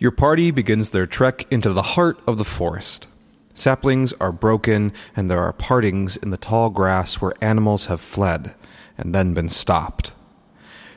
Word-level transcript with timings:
Your 0.00 0.10
party 0.10 0.50
begins 0.50 0.90
their 0.90 1.06
trek 1.06 1.46
into 1.50 1.74
the 1.74 1.82
heart 1.82 2.18
of 2.26 2.38
the 2.38 2.44
forest. 2.44 3.06
Saplings 3.52 4.14
are 4.14 4.32
broken, 4.32 4.94
and 5.14 5.30
there 5.30 5.42
are 5.42 5.52
partings 5.52 6.16
in 6.16 6.30
the 6.30 6.38
tall 6.38 6.70
grass 6.70 7.20
where 7.20 7.34
animals 7.42 7.84
have 7.86 8.00
fled 8.00 8.54
and 8.96 9.14
then 9.14 9.34
been 9.34 9.50
stopped. 9.50 10.14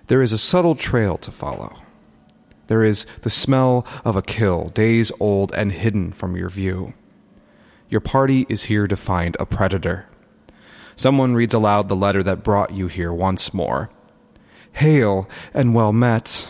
There 0.07 0.21
is 0.21 0.31
a 0.31 0.37
subtle 0.37 0.75
trail 0.75 1.17
to 1.17 1.31
follow. 1.31 1.79
There 2.67 2.81
is 2.81 3.05
the 3.23 3.29
smell 3.29 3.85
of 4.05 4.15
a 4.15 4.21
kill, 4.21 4.69
days 4.69 5.11
old 5.19 5.53
and 5.53 5.73
hidden 5.73 6.13
from 6.13 6.37
your 6.37 6.49
view. 6.49 6.93
Your 7.89 7.99
party 7.99 8.45
is 8.47 8.63
here 8.63 8.87
to 8.87 8.95
find 8.95 9.35
a 9.37 9.45
predator. 9.45 10.07
Someone 10.95 11.33
reads 11.33 11.53
aloud 11.53 11.89
the 11.89 11.95
letter 11.97 12.23
that 12.23 12.41
brought 12.41 12.71
you 12.71 12.87
here 12.87 13.11
once 13.11 13.53
more. 13.53 13.89
Hail 14.71 15.29
and 15.53 15.75
well 15.75 15.91
met. 15.91 16.47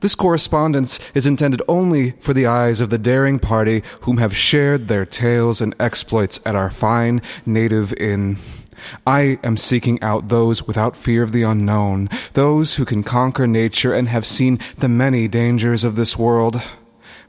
This 0.00 0.14
correspondence 0.14 0.98
is 1.14 1.26
intended 1.26 1.62
only 1.68 2.12
for 2.20 2.34
the 2.34 2.46
eyes 2.46 2.80
of 2.80 2.90
the 2.90 2.98
daring 2.98 3.38
party 3.38 3.82
whom 4.02 4.18
have 4.18 4.36
shared 4.36 4.88
their 4.88 5.06
tales 5.06 5.60
and 5.60 5.74
exploits 5.80 6.38
at 6.44 6.54
our 6.54 6.70
fine 6.70 7.22
native 7.46 7.94
inn. 7.94 8.36
I 9.06 9.38
am 9.42 9.56
seeking 9.56 10.02
out 10.02 10.28
those 10.28 10.66
without 10.66 10.96
fear 10.96 11.22
of 11.22 11.32
the 11.32 11.42
unknown, 11.42 12.10
those 12.34 12.74
who 12.74 12.84
can 12.84 13.02
conquer 13.02 13.46
nature 13.46 13.94
and 13.94 14.08
have 14.08 14.26
seen 14.26 14.60
the 14.78 14.88
many 14.88 15.28
dangers 15.28 15.82
of 15.82 15.96
this 15.96 16.18
world. 16.18 16.60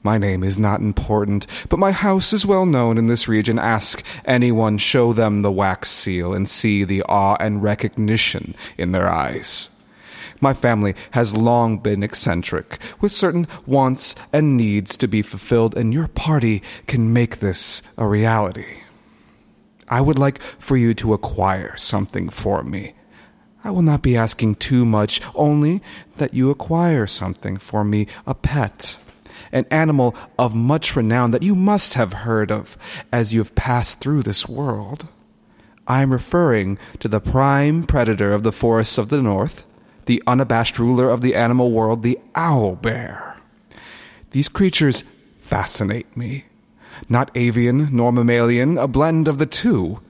My 0.03 0.17
name 0.17 0.43
is 0.43 0.59
not 0.59 0.81
important, 0.81 1.47
but 1.69 1.79
my 1.79 1.91
house 1.91 2.33
is 2.33 2.45
well 2.45 2.65
known 2.65 2.97
in 2.97 3.07
this 3.07 3.27
region. 3.27 3.57
Ask 3.59 4.03
anyone, 4.25 4.77
show 4.77 5.13
them 5.13 5.41
the 5.41 5.51
wax 5.51 5.89
seal, 5.89 6.33
and 6.33 6.47
see 6.47 6.83
the 6.83 7.01
awe 7.03 7.37
and 7.39 7.63
recognition 7.63 8.55
in 8.77 8.91
their 8.91 9.09
eyes. 9.09 9.69
My 10.39 10.53
family 10.53 10.95
has 11.11 11.35
long 11.35 11.79
been 11.79 12.03
eccentric, 12.03 12.79
with 13.01 13.11
certain 13.11 13.47
wants 13.65 14.15
and 14.31 14.55
needs 14.55 14.95
to 14.97 15.07
be 15.07 15.21
fulfilled, 15.21 15.75
and 15.75 15.93
your 15.93 16.07
party 16.07 16.61
can 16.85 17.11
make 17.11 17.39
this 17.39 17.81
a 17.97 18.07
reality. 18.07 18.81
I 19.89 20.01
would 20.01 20.19
like 20.19 20.39
for 20.41 20.77
you 20.77 20.93
to 20.95 21.13
acquire 21.13 21.75
something 21.77 22.29
for 22.29 22.63
me. 22.63 22.93
I 23.63 23.71
will 23.71 23.81
not 23.81 24.01
be 24.01 24.15
asking 24.15 24.55
too 24.55 24.85
much, 24.85 25.21
only 25.33 25.81
that 26.17 26.33
you 26.33 26.49
acquire 26.49 27.07
something 27.07 27.57
for 27.57 27.83
me 27.83 28.07
a 28.25 28.35
pet, 28.35 28.97
an 29.51 29.65
animal 29.71 30.15
of 30.37 30.55
much 30.55 30.95
renown 30.95 31.31
that 31.31 31.43
you 31.43 31.55
must 31.55 31.95
have 31.95 32.13
heard 32.13 32.51
of 32.51 32.77
as 33.11 33.33
you 33.33 33.39
have 33.39 33.55
passed 33.55 33.99
through 33.99 34.23
this 34.23 34.47
world. 34.47 35.07
I 35.87 36.01
am 36.01 36.11
referring 36.11 36.77
to 36.99 37.07
the 37.07 37.21
prime 37.21 37.83
predator 37.83 38.33
of 38.33 38.43
the 38.43 38.51
forests 38.51 38.97
of 38.97 39.09
the 39.09 39.21
north, 39.21 39.65
the 40.07 40.23
unabashed 40.25 40.79
ruler 40.79 41.09
of 41.09 41.21
the 41.21 41.35
animal 41.35 41.71
world, 41.71 42.01
the 42.01 42.19
owl 42.35 42.75
bear. 42.75 43.37
These 44.31 44.49
creatures 44.49 45.03
fascinate 45.39 46.17
me. 46.17 46.45
Not 47.07 47.31
avian 47.35 47.89
nor 47.95 48.11
mammalian, 48.11 48.77
a 48.77 48.87
blend 48.87 49.27
of 49.27 49.37
the 49.37 49.45
two. 49.45 50.01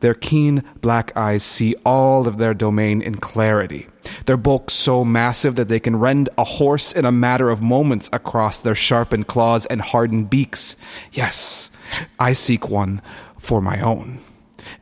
Their 0.00 0.14
keen 0.14 0.64
black 0.82 1.16
eyes 1.16 1.42
see 1.42 1.76
all 1.84 2.26
of 2.26 2.36
their 2.36 2.52
domain 2.52 3.00
in 3.00 3.16
clarity. 3.16 3.86
Their 4.26 4.36
bulk 4.36 4.70
so 4.70 5.04
massive 5.04 5.54
that 5.56 5.68
they 5.68 5.80
can 5.80 5.96
rend 5.96 6.28
a 6.36 6.44
horse 6.44 6.92
in 6.92 7.04
a 7.04 7.12
matter 7.12 7.48
of 7.48 7.62
moments 7.62 8.10
across 8.12 8.60
their 8.60 8.74
sharpened 8.74 9.28
claws 9.28 9.64
and 9.66 9.80
hardened 9.80 10.28
beaks. 10.28 10.76
Yes, 11.12 11.70
I 12.18 12.32
seek 12.32 12.68
one 12.68 13.00
for 13.38 13.62
my 13.62 13.80
own 13.80 14.20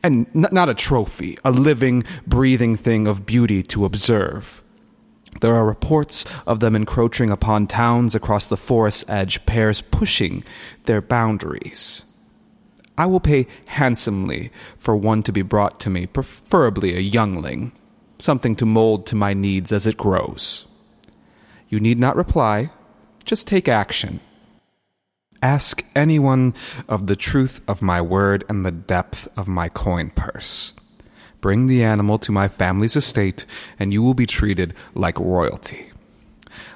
and 0.03 0.27
n- 0.35 0.47
not 0.51 0.69
a 0.69 0.73
trophy, 0.73 1.37
a 1.43 1.51
living, 1.51 2.03
breathing 2.27 2.75
thing 2.75 3.07
of 3.07 3.25
beauty 3.25 3.63
to 3.63 3.85
observe. 3.85 4.61
There 5.41 5.55
are 5.55 5.65
reports 5.65 6.25
of 6.45 6.59
them 6.59 6.75
encroaching 6.75 7.31
upon 7.31 7.67
towns 7.67 8.13
across 8.13 8.47
the 8.47 8.57
forest 8.57 9.09
edge, 9.09 9.45
pairs 9.45 9.81
pushing 9.81 10.43
their 10.85 11.01
boundaries. 11.01 12.05
I 12.97 13.07
will 13.07 13.19
pay 13.19 13.47
handsomely 13.67 14.51
for 14.77 14.95
one 14.95 15.23
to 15.23 15.31
be 15.31 15.41
brought 15.41 15.79
to 15.81 15.89
me, 15.89 16.05
preferably 16.05 16.95
a 16.95 16.99
youngling, 16.99 17.71
something 18.19 18.55
to 18.57 18.65
mold 18.65 19.07
to 19.07 19.15
my 19.15 19.33
needs 19.33 19.71
as 19.71 19.87
it 19.87 19.97
grows. 19.97 20.65
You 21.69 21.79
need 21.79 21.97
not 21.97 22.15
reply, 22.15 22.69
just 23.25 23.47
take 23.47 23.67
action. 23.67 24.19
Ask 25.43 25.83
anyone 25.93 26.53
of 26.87 27.07
the 27.07 27.17
truth 27.17 27.59
of 27.67 27.81
my 27.81 28.01
word 28.01 28.45
and 28.47 28.65
the 28.65 28.71
depth 28.71 29.27
of 29.35 29.45
my 29.45 29.67
coin 29.67 30.09
purse. 30.11 30.71
Bring 31.41 31.67
the 31.67 31.83
animal 31.83 32.17
to 32.19 32.31
my 32.31 32.47
family's 32.47 32.95
estate, 32.95 33.45
and 33.77 33.91
you 33.91 34.01
will 34.01 34.13
be 34.13 34.25
treated 34.25 34.73
like 34.93 35.19
royalty. 35.19 35.91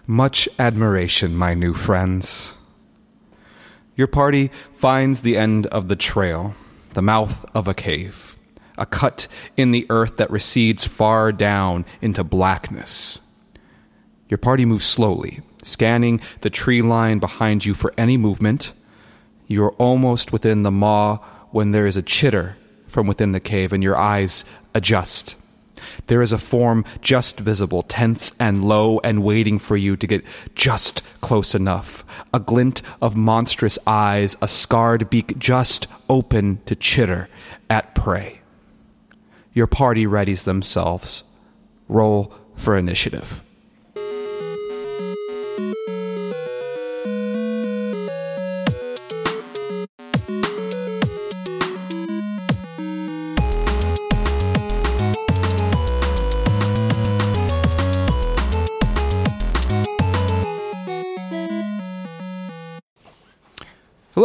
Much 0.05 0.50
admiration, 0.59 1.33
my 1.33 1.53
new 1.53 1.73
friends. 1.73 2.55
Your 3.95 4.07
party 4.07 4.51
finds 4.73 5.22
the 5.22 5.38
end 5.38 5.67
of 5.67 5.88
the 5.88 5.95
trail, 5.95 6.53
the 6.94 7.01
mouth 7.01 7.45
of 7.55 7.69
a 7.69 7.73
cave, 7.73 8.35
a 8.78 8.85
cut 8.85 9.28
in 9.55 9.72
the 9.72 9.85
earth 9.89 10.17
that 10.17 10.29
recedes 10.29 10.84
far 10.84 11.31
down 11.31 11.85
into 12.01 12.22
blackness. 12.22 13.22
Your 14.28 14.39
party 14.39 14.66
moves 14.66 14.85
slowly, 14.85 15.39
scanning 15.67 16.22
the 16.41 16.50
tree 16.50 16.81
line 16.81 17.19
behind 17.19 17.66
you 17.66 17.73
for 17.73 17.94
any 17.97 18.17
movement. 18.17 18.73
You 19.47 19.63
are 19.63 19.73
almost 19.73 20.31
within 20.31 20.63
the 20.63 20.72
maw 20.72 21.17
when 21.51 21.72
there 21.72 21.88
is 21.88 21.97
a 21.97 22.01
chitter 22.01 22.57
from 22.88 23.07
within 23.07 23.31
the 23.31 23.39
cave 23.39 23.73
and 23.73 23.83
your 23.83 23.97
eyes 23.97 24.45
adjust. 24.73 25.35
There 26.07 26.22
is 26.22 26.31
a 26.31 26.38
form 26.38 26.85
just 27.01 27.39
visible, 27.39 27.83
tense 27.83 28.33
and 28.39 28.66
low, 28.66 29.00
and 29.03 29.23
waiting 29.23 29.59
for 29.59 29.78
you 29.78 29.95
to 29.95 30.07
get 30.07 30.25
just 30.55 31.03
close 31.22 31.53
enough. 31.53 32.03
A 32.34 32.39
glint 32.39 32.81
of 33.01 33.16
monstrous 33.16 33.78
eyes, 33.85 34.35
a 34.41 34.47
scarred 34.47 35.09
beak 35.09 35.38
just 35.38 35.88
open 36.09 36.59
to 36.66 36.75
chitter 36.75 37.29
at 37.69 37.94
prey. 37.94 38.41
Your 39.53 39.67
party 39.67 40.05
readies 40.05 40.44
themselves. 40.44 41.23
Roll 41.88 42.34
for 42.57 42.75
initiative. 42.75 43.41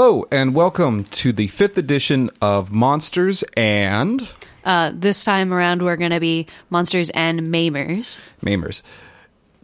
Hello, 0.05 0.27
and 0.33 0.53
welcome 0.53 1.05
to 1.05 1.33
the 1.33 1.47
fifth 1.47 1.79
edition 1.79 2.29
of 2.41 2.73
Monsters 2.73 3.45
and 3.57 4.29
Uh, 4.65 4.91
this 4.93 5.23
time 5.23 5.53
around, 5.53 5.81
we're 5.81 5.95
going 5.95 6.11
to 6.11 6.19
be 6.19 6.49
monsters 6.71 7.09
and 7.11 7.43
maimers. 7.43 8.19
Maimers. 8.45 8.83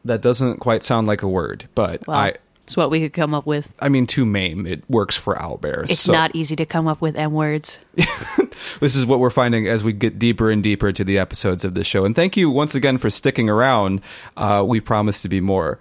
That 0.05 0.23
doesn't 0.23 0.59
quite 0.61 0.85
sound 0.85 1.09
like 1.09 1.23
a 1.23 1.29
word, 1.29 1.69
but 1.75 2.07
Well, 2.07 2.17
I 2.17 2.35
it's 2.63 2.77
what 2.77 2.89
we 2.89 3.01
could 3.01 3.13
come 3.13 3.35
up 3.35 3.47
with. 3.47 3.73
I 3.81 3.89
mean 3.89 4.07
to 4.07 4.25
maim. 4.25 4.65
It 4.65 4.89
works 4.89 5.17
for 5.17 5.35
owlbears. 5.35 5.91
It's 5.91 6.03
so 6.03 6.13
not 6.13 6.37
easy 6.37 6.55
to 6.55 6.65
come 6.65 6.87
up 6.87 7.01
with 7.01 7.17
M 7.17 7.33
words. 7.33 7.81
this 8.79 8.95
is 8.95 9.05
what 9.05 9.19
we're 9.19 9.31
finding 9.31 9.67
as 9.67 9.83
we 9.83 9.93
get 9.93 10.21
deeper 10.21 10.53
and 10.53 10.63
deeper 10.63 10.89
into 10.89 11.03
the 11.03 11.19
episodes 11.19 11.65
of 11.65 11.75
this 11.75 11.89
show. 11.89 12.05
And 12.05 12.15
thank 12.15 12.37
you 12.37 12.49
once 12.49 12.77
again 12.77 12.99
for 12.99 13.11
sticking 13.11 13.51
around. 13.51 14.03
Uh, 14.37 14.63
we 14.65 14.79
promise 14.79 15.21
to 15.23 15.29
be 15.29 15.41
more. 15.41 15.81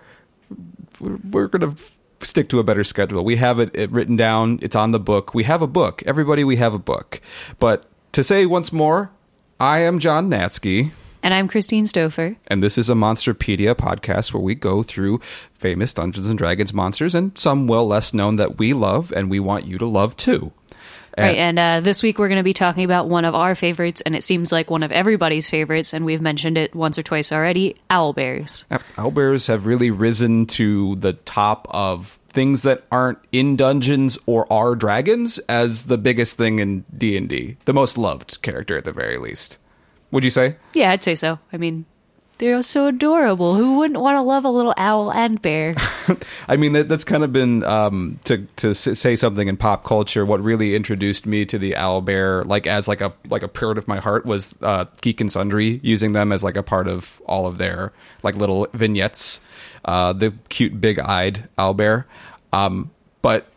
We're, 0.99 1.19
we're 1.29 1.47
going 1.47 1.75
to 1.75 1.83
stick 2.21 2.49
to 2.49 2.59
a 2.59 2.63
better 2.63 2.83
schedule. 2.83 3.23
We 3.23 3.35
have 3.37 3.59
it, 3.59 3.71
it 3.73 3.91
written 3.91 4.15
down. 4.15 4.59
It's 4.61 4.75
on 4.75 4.91
the 4.91 4.99
book. 4.99 5.33
We 5.33 5.43
have 5.43 5.61
a 5.61 5.67
book. 5.67 6.03
Everybody, 6.05 6.43
we 6.43 6.57
have 6.57 6.73
a 6.73 6.79
book. 6.79 7.21
But 7.59 7.85
to 8.13 8.23
say 8.23 8.45
once 8.45 8.71
more, 8.73 9.11
I 9.59 9.79
am 9.79 9.99
John 9.99 10.29
Natsky. 10.29 10.91
And 11.23 11.33
I'm 11.33 11.47
Christine 11.47 11.85
Stouffer. 11.85 12.37
And 12.47 12.61
this 12.61 12.77
is 12.77 12.89
a 12.89 12.93
Monsterpedia 12.93 13.75
podcast 13.75 14.33
where 14.33 14.41
we 14.41 14.55
go 14.55 14.83
through 14.83 15.19
famous 15.53 15.93
Dungeons 15.93 16.29
and 16.29 16.37
Dragons 16.37 16.73
monsters 16.73 17.15
and 17.15 17.37
some 17.37 17.67
well 17.67 17.87
less 17.87 18.13
known 18.13 18.35
that 18.37 18.57
we 18.59 18.73
love 18.73 19.11
and 19.11 19.29
we 19.29 19.39
want 19.39 19.65
you 19.65 19.77
to 19.77 19.85
love 19.85 20.15
too. 20.15 20.51
right, 21.17 21.37
and 21.37 21.57
uh, 21.57 21.79
this 21.81 22.03
week 22.03 22.19
we're 22.19 22.27
going 22.27 22.37
to 22.37 22.43
be 22.43 22.53
talking 22.53 22.85
about 22.85 23.09
one 23.09 23.25
of 23.25 23.33
our 23.33 23.55
favorites, 23.55 24.01
and 24.01 24.15
it 24.15 24.23
seems 24.23 24.51
like 24.51 24.69
one 24.69 24.83
of 24.83 24.91
everybody's 24.91 25.49
favorites, 25.49 25.91
and 25.93 26.05
we've 26.05 26.21
mentioned 26.21 26.57
it 26.57 26.75
once 26.75 26.99
or 26.99 27.03
twice 27.03 27.31
already 27.31 27.75
owl 27.89 28.13
bears. 28.13 28.65
Owlbears 28.97 29.47
have 29.47 29.65
really 29.65 29.89
risen 29.89 30.45
to 30.45 30.95
the 30.97 31.13
top 31.13 31.67
of 31.71 32.16
things 32.37 32.61
that 32.61 32.83
aren't 32.91 33.17
in 33.31 33.55
dungeons 33.55 34.19
or 34.27 34.45
are 34.53 34.75
dragons 34.75 35.39
as 35.49 35.87
the 35.87 35.97
biggest 35.97 36.37
thing 36.37 36.59
in 36.59 36.85
D&D. 36.95 37.57
The 37.65 37.73
most 37.73 37.97
loved 37.97 38.43
character 38.43 38.77
at 38.77 38.85
the 38.85 38.91
very 38.91 39.17
least. 39.17 39.57
Would 40.11 40.23
you 40.23 40.29
say? 40.29 40.55
Yeah, 40.75 40.91
I'd 40.91 41.01
say 41.01 41.15
so. 41.15 41.39
I 41.51 41.57
mean, 41.57 41.87
they're 42.37 42.61
so 42.61 42.87
adorable. 42.87 43.55
Who 43.55 43.79
wouldn't 43.79 43.99
want 43.99 44.17
to 44.17 44.21
love 44.21 44.45
a 44.45 44.49
little 44.49 44.73
owl 44.77 45.11
and 45.11 45.41
bear? 45.41 45.75
I 46.47 46.57
mean, 46.57 46.73
that, 46.73 46.87
that's 46.87 47.03
kind 47.03 47.23
of 47.23 47.33
been 47.33 47.63
um, 47.63 48.19
to 48.25 48.45
to 48.57 48.73
say 48.73 49.15
something 49.15 49.47
in 49.47 49.57
pop 49.57 49.83
culture. 49.83 50.25
What 50.25 50.41
really 50.41 50.75
introduced 50.75 51.25
me 51.25 51.45
to 51.45 51.57
the 51.57 51.75
owl 51.75 52.01
bear, 52.01 52.43
like 52.43 52.67
as 52.67 52.87
like 52.87 53.01
a 53.01 53.13
like 53.29 53.43
a 53.43 53.47
part 53.47 53.77
of 53.77 53.87
my 53.87 53.97
heart, 53.97 54.25
was 54.25 54.55
uh, 54.61 54.85
Geek 55.01 55.21
and 55.21 55.31
Sundry 55.31 55.79
using 55.83 56.11
them 56.11 56.31
as 56.31 56.43
like 56.43 56.57
a 56.57 56.63
part 56.63 56.87
of 56.87 57.21
all 57.25 57.47
of 57.47 57.57
their 57.57 57.93
like 58.23 58.35
little 58.35 58.67
vignettes. 58.73 59.41
Uh, 59.85 60.13
the 60.13 60.33
cute 60.49 60.79
big 60.79 60.99
eyed 60.99 61.47
owl 61.57 61.73
bear. 61.73 62.05
Um, 62.53 62.91
but 63.21 63.47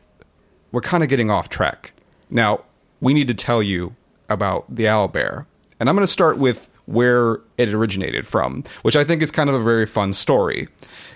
we're 0.73 0.81
kind 0.81 1.03
of 1.03 1.09
getting 1.09 1.31
off 1.31 1.49
track. 1.49 1.93
Now, 2.29 2.65
we 3.01 3.15
need 3.15 3.29
to 3.29 3.35
tell 3.35 3.63
you 3.63 3.95
about 4.29 4.65
the 4.75 4.89
owl 4.89 5.09
bear, 5.09 5.47
And 5.81 5.89
I'm 5.89 5.97
going 5.97 6.07
to 6.07 6.13
start 6.13 6.39
with 6.39 6.69
where 6.91 7.41
it 7.57 7.69
originated 7.69 8.27
from, 8.27 8.65
which 8.83 8.97
I 8.97 9.05
think 9.05 9.23
is 9.23 9.31
kind 9.31 9.49
of 9.49 9.55
a 9.55 9.63
very 9.63 9.87
fun 9.87 10.13
story. 10.13 10.69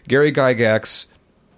Gary 0.09 0.33
Gygax 0.33 1.07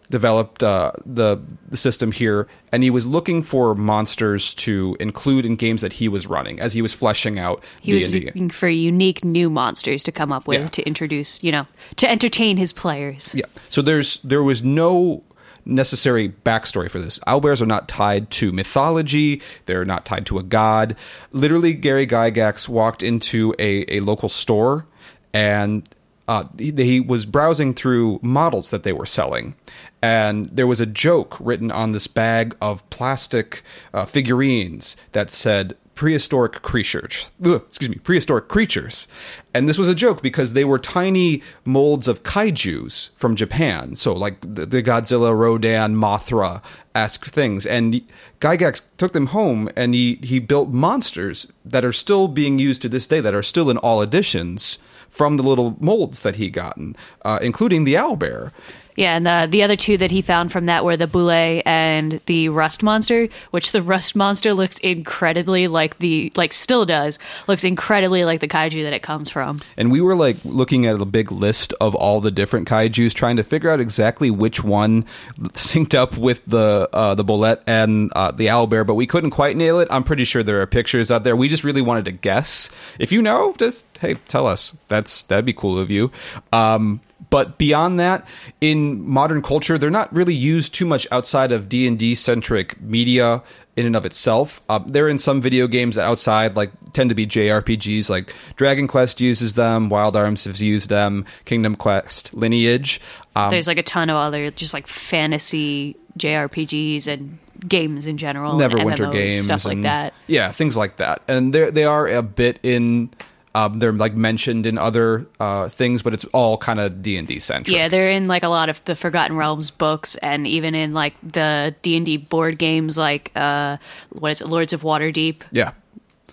developed 0.09 0.63
uh, 0.63 0.93
the, 1.05 1.37
the 1.69 1.77
system 1.77 2.13
here, 2.13 2.47
and 2.71 2.85
he 2.85 2.91
was 2.91 3.09
looking 3.09 3.43
for 3.43 3.75
monsters 3.75 4.55
to 4.55 4.97
include 5.01 5.45
in 5.45 5.57
games 5.57 5.83
that 5.83 5.95
he 5.95 6.07
was 6.09 6.29
running 6.29 6.61
as 6.61 6.73
he 6.73 6.81
was 6.81 6.93
fleshing 6.93 7.41
out 7.41 7.63
He 7.81 7.93
was 7.93 8.09
D&D. 8.13 8.27
looking 8.27 8.51
for 8.51 8.69
unique 8.69 9.25
new 9.25 9.51
monsters 9.51 10.05
to 10.05 10.13
come 10.13 10.31
up 10.31 10.47
with 10.47 10.61
Yeah. 10.61 10.67
to 10.69 10.83
introduce, 10.87 11.43
you 11.43 11.51
know, 11.51 11.67
to 11.97 12.09
entertain 12.09 12.57
his 12.57 12.73
players. 12.73 13.35
Yeah. 13.35 13.47
So 13.69 13.83
there's 13.83 14.19
there 14.23 14.45
was 14.45 14.63
no 14.63 15.25
necessary 15.67 16.29
backstory 16.29 16.91
for 16.91 16.99
this. 16.99 17.19
Owlbears 17.21 17.61
are 17.61 17.67
not 17.67 17.89
tied 17.89 18.31
to 18.33 18.53
mythology. 18.53 19.43
They're 19.67 19.85
not 19.85 20.07
tied 20.07 20.27
to 20.27 20.39
a 20.39 20.43
god. 20.43 20.97
Literally, 21.33 21.75
Gary 21.75 22.07
Gygax 22.07 22.69
walked 22.69 23.03
into 23.03 23.55
a, 23.59 23.97
a 23.97 24.01
local 24.01 24.29
store 24.29 24.87
and 25.35 25.89
uh, 26.29 26.45
he, 26.59 26.73
he 26.73 27.01
was 27.01 27.27
browsing 27.27 27.75
through 27.75 28.19
models 28.23 28.71
that 28.71 28.83
they 28.83 28.93
were 28.93 29.07
selling. 29.07 29.55
And 30.03 30.47
there 30.47 30.67
was 30.67 30.81
a 30.81 30.87
joke 30.87 31.37
written 31.41 31.71
on 31.71 31.93
this 31.93 32.07
bag 32.07 32.57
of 32.61 32.89
plastic 32.91 33.63
uh, 33.93 34.05
figurines 34.05 34.97
that 35.13 35.31
said, 35.31 35.77
prehistoric 35.97 36.61
creatures. 36.63 37.31
Ugh, 37.45 37.63
excuse 37.67 37.89
me, 37.89 37.97
prehistoric 37.97 38.49
creatures. 38.49 39.09
And 39.53 39.67
this 39.69 39.79
was 39.79 39.89
a 39.89 39.95
joke 39.95 40.23
because 40.23 40.53
they 40.53 40.65
were 40.65 40.79
tiny 40.79 41.43
molds 41.65 42.07
of 42.07 42.23
kaijus 42.23 43.11
from 43.17 43.35
Japan. 43.35 43.97
So 43.97 44.13
like 44.13 44.41
the, 44.43 44.67
the 44.67 44.83
Godzilla, 44.83 45.37
Rodan, 45.37 45.97
Mothra 45.97 46.63
esque 46.95 47.27
things. 47.27 47.67
And 47.67 48.03
Gygax 48.41 48.87
took 48.99 49.13
them 49.13 49.29
home 49.29 49.71
and 49.75 49.95
he, 49.95 50.17
he 50.23 50.39
built 50.39 50.69
monsters 50.69 51.51
that 51.65 51.85
are 51.85 51.93
still 51.93 52.29
being 52.29 52.59
used 52.59 52.83
to 52.83 52.91
this 52.91 53.07
day, 53.07 53.21
that 53.21 53.35
are 53.35 53.43
still 53.43 53.71
in 53.71 53.79
all 53.79 54.03
editions 54.03 54.79
from 55.09 55.39
the 55.39 55.43
little 55.43 55.77
molds 55.81 56.21
that 56.21 56.37
he 56.37 56.51
gotten, 56.51 56.95
uh, 57.25 57.39
including 57.41 57.85
the 57.85 57.95
owlbear. 57.95 58.53
Yeah, 58.97 59.17
and 59.17 59.27
the, 59.27 59.47
the 59.51 59.63
other 59.63 59.77
two 59.77 59.97
that 59.99 60.11
he 60.11 60.23
found 60.23 60.53
from 60.53 60.67
that 60.67 60.85
were 60.85 60.97
the 60.97 61.07
Bulette 61.07 61.63
and 61.67 62.21
the 62.27 62.49
Rust 62.49 62.83
Monster, 62.83 63.29
which 63.51 63.73
the 63.73 63.83
Rust 63.83 64.17
Monster 64.17 64.55
looks 64.55 64.79
incredibly 64.79 65.69
like 65.69 65.99
the, 65.99 66.33
like 66.37 66.53
still 66.53 66.85
does, 66.85 67.19
looks 67.47 67.65
incredibly 67.65 68.25
like 68.25 68.41
the 68.41 68.49
kaiju 68.49 68.83
that 68.83 68.93
it 68.93 69.03
comes 69.03 69.31
from. 69.31 69.61
And 69.77 69.91
we 69.93 70.01
were 70.01 70.17
like 70.17 70.37
looking 70.45 70.87
at 70.87 71.01
a 71.01 71.05
big 71.05 71.31
list 71.31 71.73
of 71.81 71.95
all 71.95 72.21
the 72.21 72.31
different 72.31 72.69
kaijus, 72.69 73.13
trying 73.13 73.37
to 73.37 73.45
figure 73.45 73.71
out 73.71 73.81
exactly 73.81 74.31
which 74.31 74.65
one 74.65 75.05
synced 75.53 75.95
up 75.95 76.17
with 76.17 76.45
the 76.47 76.89
uh, 76.93 77.15
the 77.15 77.25
bulette 77.25 77.61
and 77.67 78.13
uh, 78.15 78.31
the 78.31 78.47
owlbear, 78.47 78.87
but 78.87 78.95
we 78.95 79.07
couldn't 79.07 79.31
quite 79.31 79.57
nail 79.57 79.79
it. 79.81 79.89
I'm 79.91 80.05
pretty 80.05 80.25
sure 80.25 80.43
there 80.43 80.61
are 80.61 80.67
pictures 80.67 81.11
out 81.11 81.25
there. 81.25 81.37
We 81.37 81.49
just 81.49 81.65
really 81.65 81.83
wanted 81.83 82.07
to 82.07 82.13
guess. 82.13 82.71
If 82.99 83.13
you 83.13 83.23
know, 83.23 83.55
just 83.59 83.85
hey, 83.99 84.15
tell 84.29 84.47
us. 84.47 84.77
That's 84.89 85.23
that'd 85.23 85.45
be 85.45 85.53
cool 85.53 85.79
of 85.79 85.91
you. 85.91 86.11
Um, 86.53 87.01
but 87.31 87.59
beyond 87.59 87.99
that, 88.01 88.27
in 88.61 89.07
modern 89.09 89.43
culture, 89.43 89.79
they're 89.79 89.91
not 89.91 90.13
really 90.15 90.35
used 90.35 90.75
too 90.75 90.87
much 90.87 91.07
outside 91.11 91.53
of 91.53 91.69
D 91.69 91.87
and 91.87 91.99
D 91.99 92.15
centric 92.15 92.81
media 92.81 93.43
in 93.77 93.85
and 93.85 93.95
of 93.97 94.07
itself. 94.07 94.61
Uh, 94.69 94.79
they're 94.87 95.09
in 95.09 95.19
some 95.19 95.41
video 95.41 95.67
games 95.67 95.99
outside 95.99 96.57
like 96.57 96.71
tend 96.93 97.11
to 97.11 97.15
be 97.15 97.27
JRPGs, 97.27 98.09
like 98.09 98.35
Dragon 98.57 98.89
Quest 98.89 99.21
uses 99.21 99.55
them, 99.55 99.89
Wild 99.89 100.17
Arms 100.17 100.45
has 100.45 100.63
used 100.63 100.89
them, 100.89 101.25
Kingdom 101.45 101.77
Quest, 101.77 102.33
Lineage. 102.33 103.01
Um, 103.35 103.51
There's 103.51 103.67
like 103.67 103.79
a 103.79 103.83
ton 103.83 104.09
of 104.09 104.17
other 104.17 104.51
just 104.51 104.73
like 104.73 104.87
fantasy 104.87 105.97
JRPGs 106.19 107.07
and 107.07 107.39
games 107.69 108.07
in 108.07 108.17
general. 108.17 108.55
Neverwinter 108.55 109.13
games, 109.13 109.45
stuff 109.45 109.65
like 109.65 109.75
and- 109.75 109.85
that. 109.85 110.15
Yeah, 110.27 110.53
things 110.53 110.77
like 110.77 110.97
that, 110.97 111.23
and 111.29 111.53
they 111.53 111.71
they 111.71 111.85
are 111.85 112.07
a 112.09 112.23
bit 112.23 112.59
in. 112.63 113.11
Um, 113.57 113.79
they're 113.79 113.91
like 113.91 114.15
mentioned 114.15 114.67
in 114.67 114.77
other 114.77 115.27
uh, 115.41 115.71
things, 115.71 116.03
but 116.03 116.13
it's 116.13 116.27
all 116.27 116.59
kind 116.59 116.79
of 116.79 117.01
D 117.01 117.17
and 117.17 117.27
D 117.27 117.39
centric. 117.39 117.75
Yeah, 117.75 117.89
they're 117.89 118.11
in 118.11 118.29
like 118.29 118.43
a 118.43 118.49
lot 118.49 118.69
of 118.69 118.85
the 118.85 118.95
Forgotten 118.95 119.35
Realms 119.35 119.71
books, 119.71 120.15
and 120.17 120.47
even 120.47 120.75
in 120.75 120.93
like 120.93 121.15
the 121.23 121.75
D 121.81 121.97
and 121.97 122.05
D 122.05 122.19
board 122.19 122.59
games, 122.59 122.99
like 122.99 123.33
uh, 123.35 123.79
what 124.11 124.33
is 124.33 124.43
it, 124.43 124.49
Lords 124.49 124.75
of 124.75 124.83
Waterdeep. 124.83 125.37
yeah. 125.53 125.73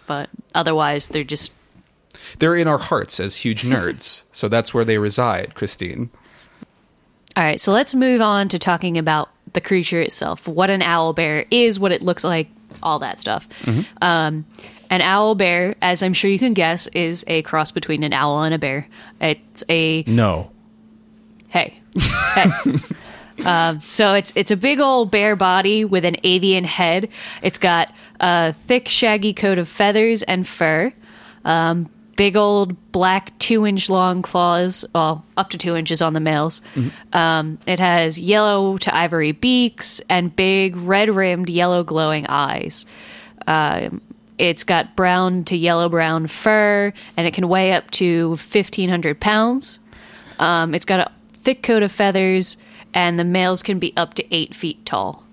But 0.06 0.30
otherwise, 0.54 1.08
they're 1.08 1.24
just 1.24 1.54
They're 2.40 2.58
in 2.58 2.68
our 2.68 2.78
hearts 2.78 3.22
as 3.22 3.38
huge 3.38 3.64
nerds, 3.64 4.24
so 4.34 4.50
that's 4.50 4.74
where 4.74 4.84
they 4.84 4.98
reside, 4.98 5.56
Christine. 5.56 6.10
All 7.38 7.44
right, 7.44 7.62
so 7.62 7.72
let's 7.72 7.96
move 7.96 8.20
on 8.20 8.50
to 8.50 8.60
talking 8.60 8.98
about 8.98 9.30
the 9.54 9.62
creature 9.62 10.02
itself, 10.02 10.46
what 10.46 10.70
an 10.70 10.82
owl 10.82 11.14
bear 11.14 11.46
is, 11.50 11.80
what 11.80 11.94
it 11.94 12.02
looks 12.02 12.26
like, 12.26 12.48
all 12.82 13.00
that 13.00 13.20
stuff. 13.22 13.48
Um, 14.02 14.46
an 14.94 15.02
owl 15.02 15.34
bear, 15.34 15.76
as 15.82 16.04
I'm 16.04 16.14
sure 16.14 16.30
you 16.30 16.38
can 16.38 16.54
guess, 16.54 16.86
is 16.88 17.24
a 17.28 17.42
cross 17.42 17.72
between 17.72 18.04
an 18.04 18.14
owl 18.14 18.44
and 18.44 18.54
a 18.54 18.60
bear. 18.60 18.88
It's 19.20 19.64
a 19.68 20.04
No. 20.06 20.52
hey, 21.50 21.80
hey. 22.36 22.46
Um, 23.46 23.82
so 23.82 24.14
it's 24.14 24.32
it's 24.36 24.52
a 24.52 24.56
big 24.56 24.80
old 24.80 25.10
bear 25.10 25.36
body 25.36 25.84
with 25.84 26.06
an 26.06 26.18
avian 26.24 26.64
head. 26.64 27.10
It's 27.42 27.58
got 27.58 27.92
a 28.20 28.54
thick, 28.54 28.88
shaggy 28.88 29.34
coat 29.34 29.58
of 29.58 29.68
feathers 29.68 30.22
and 30.22 30.48
fur. 30.48 30.94
Um, 31.44 31.90
big 32.16 32.38
old 32.38 32.92
black 32.92 33.38
two 33.40 33.66
inch 33.66 33.90
long 33.90 34.22
claws, 34.22 34.86
well, 34.94 35.26
up 35.36 35.50
to 35.50 35.58
two 35.58 35.76
inches 35.76 36.00
on 36.02 36.14
the 36.14 36.20
males. 36.20 36.62
Um, 37.12 37.58
it 37.66 37.80
has 37.80 38.20
yellow 38.20 38.78
to 38.78 38.96
ivory 38.96 39.32
beaks 39.32 40.00
and 40.10 40.34
big 40.34 40.76
red 40.78 41.10
rimmed 41.10 41.50
yellow 41.50 41.84
glowing 41.84 42.28
eyes. 42.30 42.86
Um, 43.48 44.00
it's 44.38 44.64
got 44.64 44.96
brown 44.96 45.44
to 45.46 45.58
yellow 45.58 45.90
brown 45.90 46.28
fur 46.28 46.94
and 47.18 47.28
it 47.28 47.34
can 47.34 47.48
weigh 47.48 47.74
up 47.74 47.92
to 47.92 48.30
1,500 48.30 49.20
pounds. 49.20 49.80
Um, 50.40 50.74
it's 50.74 50.86
got 50.86 51.00
a 51.00 51.12
thick 51.34 51.64
coat 51.64 51.84
of 51.84 51.92
feathers 51.92 52.58
and 52.94 53.18
the 53.18 53.24
males 53.24 53.64
can 53.64 53.80
be 53.80 53.94
up 53.98 54.14
to 54.16 54.36
eight 54.36 54.56
feet 54.56 54.86
tall. 54.86 55.24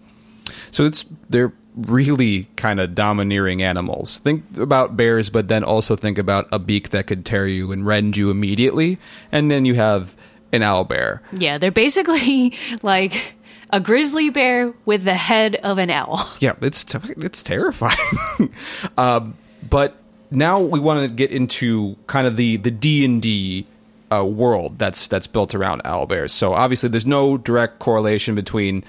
So 0.70 0.84
it's 0.84 1.04
they're 1.28 1.52
really 1.76 2.44
kind 2.56 2.80
of 2.80 2.94
domineering 2.94 3.62
animals. 3.62 4.18
Think 4.18 4.56
about 4.58 4.96
bears, 4.96 5.30
but 5.30 5.48
then 5.48 5.62
also 5.64 5.96
think 5.96 6.18
about 6.18 6.48
a 6.52 6.58
beak 6.58 6.90
that 6.90 7.06
could 7.06 7.24
tear 7.24 7.46
you 7.46 7.72
and 7.72 7.86
rend 7.86 8.16
you 8.16 8.30
immediately, 8.30 8.98
and 9.30 9.50
then 9.50 9.64
you 9.64 9.74
have 9.76 10.16
an 10.52 10.62
owl 10.62 10.84
bear. 10.84 11.22
Yeah, 11.32 11.58
they're 11.58 11.70
basically 11.70 12.54
like 12.82 13.34
a 13.72 13.80
grizzly 13.80 14.30
bear 14.30 14.72
with 14.84 15.04
the 15.04 15.14
head 15.14 15.56
of 15.56 15.78
an 15.78 15.90
owl. 15.90 16.28
Yeah, 16.40 16.54
it's 16.62 16.84
t- 16.84 16.98
it's 17.18 17.42
terrifying. 17.42 18.54
um, 18.98 19.36
but 19.68 19.96
now 20.30 20.60
we 20.60 20.80
want 20.80 21.06
to 21.06 21.14
get 21.14 21.30
into 21.30 21.96
kind 22.06 22.26
of 22.26 22.36
the 22.36 22.56
the 22.56 22.70
D 22.70 23.04
and 23.04 23.20
D 23.20 23.66
uh, 24.10 24.24
world 24.24 24.78
that's 24.78 25.08
that's 25.08 25.26
built 25.26 25.54
around 25.54 25.82
owl 25.84 26.06
bears. 26.06 26.32
So 26.32 26.54
obviously, 26.54 26.88
there's 26.88 27.06
no 27.06 27.36
direct 27.36 27.78
correlation 27.78 28.34
between 28.34 28.84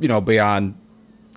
you 0.00 0.08
know 0.08 0.20
beyond 0.20 0.74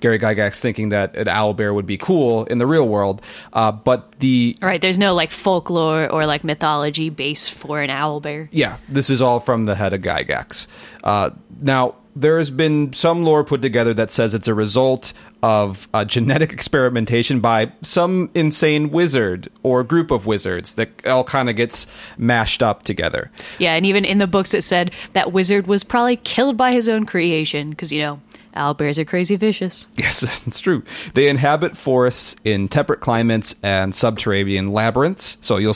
Gary 0.04 0.20
Gygax 0.20 0.60
thinking 0.60 0.90
that 0.90 1.16
an 1.16 1.30
owl 1.30 1.54
bear 1.54 1.74
would 1.74 1.86
be 1.86 1.98
cool 1.98 2.44
in 2.46 2.58
the 2.58 2.68
real 2.68 2.88
world, 2.88 3.22
uh, 3.54 3.72
but 3.72 4.20
the 4.20 4.56
All 4.62 4.68
right, 4.68 4.82
there's 4.82 5.00
no 5.00 5.14
like 5.14 5.32
folklore 5.32 6.12
or 6.12 6.26
like 6.26 6.44
mythology 6.44 7.10
base 7.10 7.48
for 7.48 7.82
an 7.82 7.90
owl 7.90 8.20
bear. 8.20 8.50
Yeah, 8.52 8.78
this 8.90 9.10
is 9.10 9.22
all 9.22 9.40
from 9.40 9.64
the 9.64 9.76
head 9.76 9.94
of 9.94 10.02
Gygax. 10.02 10.68
Uh, 11.06 11.30
now, 11.62 11.96
there 12.16 12.38
has 12.38 12.52
been 12.52 12.94
some 12.94 13.24
lore 13.24 13.44
put 13.44 13.62
together 13.62 13.94
that 13.94 14.12
says 14.12 14.34
it's 14.34 14.48
a 14.48 14.54
result 14.54 15.14
of 15.42 15.88
uh, 15.94 16.06
genetic 16.06 16.54
experimentation 16.54 17.40
by 17.40 17.72
some 17.82 18.30
insane 18.34 18.92
wizard 18.92 19.50
or 19.64 19.84
group 19.84 20.12
of 20.12 20.26
wizards 20.26 20.76
that 20.76 21.06
all 21.08 21.24
kind 21.24 21.50
of 21.50 21.56
gets 21.56 21.88
mashed 22.18 22.62
up 22.62 22.84
together. 22.84 23.32
Yeah, 23.60 23.74
and 23.74 23.86
even 23.86 24.06
in 24.06 24.20
the 24.20 24.28
books 24.28 24.54
it 24.54 24.64
said 24.64 24.92
that 25.14 25.32
wizard 25.32 25.68
was 25.68 25.84
probably 25.84 26.18
killed 26.18 26.58
by 26.58 26.74
his 26.74 26.88
own 26.88 27.06
creation 27.06 27.72
because 27.72 27.92
you 27.92 28.02
know 28.02 28.22
owl 28.56 28.74
bears 28.74 29.00
are 29.00 29.06
crazy 29.06 29.36
vicious. 29.36 29.88
Yes, 29.96 30.24
it's 30.48 30.60
true. 30.60 30.84
They 31.14 31.30
inhabit 31.30 31.78
forests 31.78 32.36
in 32.44 32.68
temperate 32.68 33.00
climates 33.00 33.56
and 33.64 33.94
subterranean 33.94 34.70
labyrinths. 34.70 35.38
So 35.42 35.58
you'll 35.58 35.76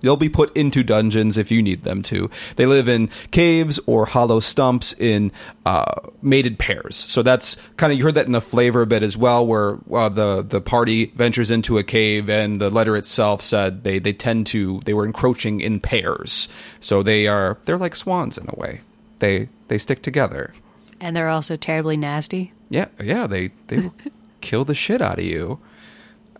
you'll 0.00 0.16
be 0.16 0.28
put 0.28 0.56
into 0.56 0.82
dungeons 0.82 1.36
if 1.36 1.50
you 1.50 1.62
need 1.62 1.82
them 1.82 2.02
to. 2.04 2.30
They 2.56 2.66
live 2.66 2.88
in 2.88 3.08
caves 3.30 3.78
or 3.86 4.06
hollow 4.06 4.40
stumps 4.40 4.92
in 4.94 5.32
uh, 5.64 5.92
mated 6.22 6.58
pairs. 6.58 6.96
So 6.96 7.22
that's 7.22 7.56
kind 7.76 7.92
of 7.92 7.98
you 7.98 8.04
heard 8.04 8.14
that 8.14 8.26
in 8.26 8.32
the 8.32 8.40
flavor 8.40 8.82
a 8.82 8.86
bit 8.86 9.02
as 9.02 9.16
well, 9.16 9.46
where 9.46 9.78
uh, 9.92 10.08
the 10.08 10.42
the 10.42 10.60
party 10.60 11.06
ventures 11.16 11.50
into 11.50 11.78
a 11.78 11.84
cave 11.84 12.28
and 12.28 12.56
the 12.56 12.70
letter 12.70 12.96
itself 12.96 13.42
said 13.42 13.84
they 13.84 13.98
they 13.98 14.12
tend 14.12 14.46
to 14.48 14.80
they 14.84 14.94
were 14.94 15.06
encroaching 15.06 15.60
in 15.60 15.80
pairs. 15.80 16.48
So 16.80 17.02
they 17.02 17.26
are 17.26 17.58
they're 17.64 17.78
like 17.78 17.96
swans 17.96 18.38
in 18.38 18.48
a 18.48 18.58
way. 18.58 18.80
They 19.18 19.48
they 19.68 19.78
stick 19.78 20.02
together. 20.02 20.52
And 21.00 21.14
they're 21.14 21.28
also 21.28 21.56
terribly 21.56 21.96
nasty. 21.96 22.52
Yeah, 22.70 22.86
yeah, 23.02 23.26
they 23.26 23.50
they 23.68 23.78
will 23.78 23.94
kill 24.40 24.64
the 24.64 24.74
shit 24.74 25.00
out 25.02 25.18
of 25.18 25.24
you. 25.24 25.58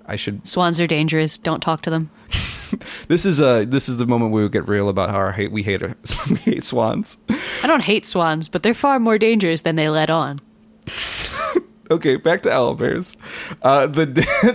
I 0.06 0.16
should. 0.16 0.46
Swans 0.46 0.80
are 0.80 0.86
dangerous. 0.86 1.36
Don't 1.36 1.60
talk 1.60 1.82
to 1.82 1.90
them. 1.90 2.10
This 3.06 3.24
is 3.24 3.40
uh 3.40 3.64
this 3.64 3.88
is 3.88 3.96
the 3.96 4.06
moment 4.06 4.32
we 4.32 4.42
would 4.42 4.50
get 4.50 4.66
real 4.66 4.88
about 4.88 5.10
how 5.10 5.16
our 5.18 5.30
hate 5.30 5.52
we 5.52 5.62
hate 5.62 5.82
we 6.30 6.36
hate 6.36 6.64
swans. 6.64 7.16
I 7.62 7.66
don't 7.68 7.82
hate 7.84 8.04
swans, 8.04 8.48
but 8.48 8.64
they're 8.64 8.74
far 8.74 8.98
more 8.98 9.18
dangerous 9.18 9.62
than 9.62 9.76
they 9.76 9.88
let 9.88 10.10
on. 10.10 10.40
Okay, 11.90 12.16
back 12.16 12.42
to 12.42 12.48
owlbears. 12.48 13.16
Uh, 13.62 13.86
the 13.86 14.06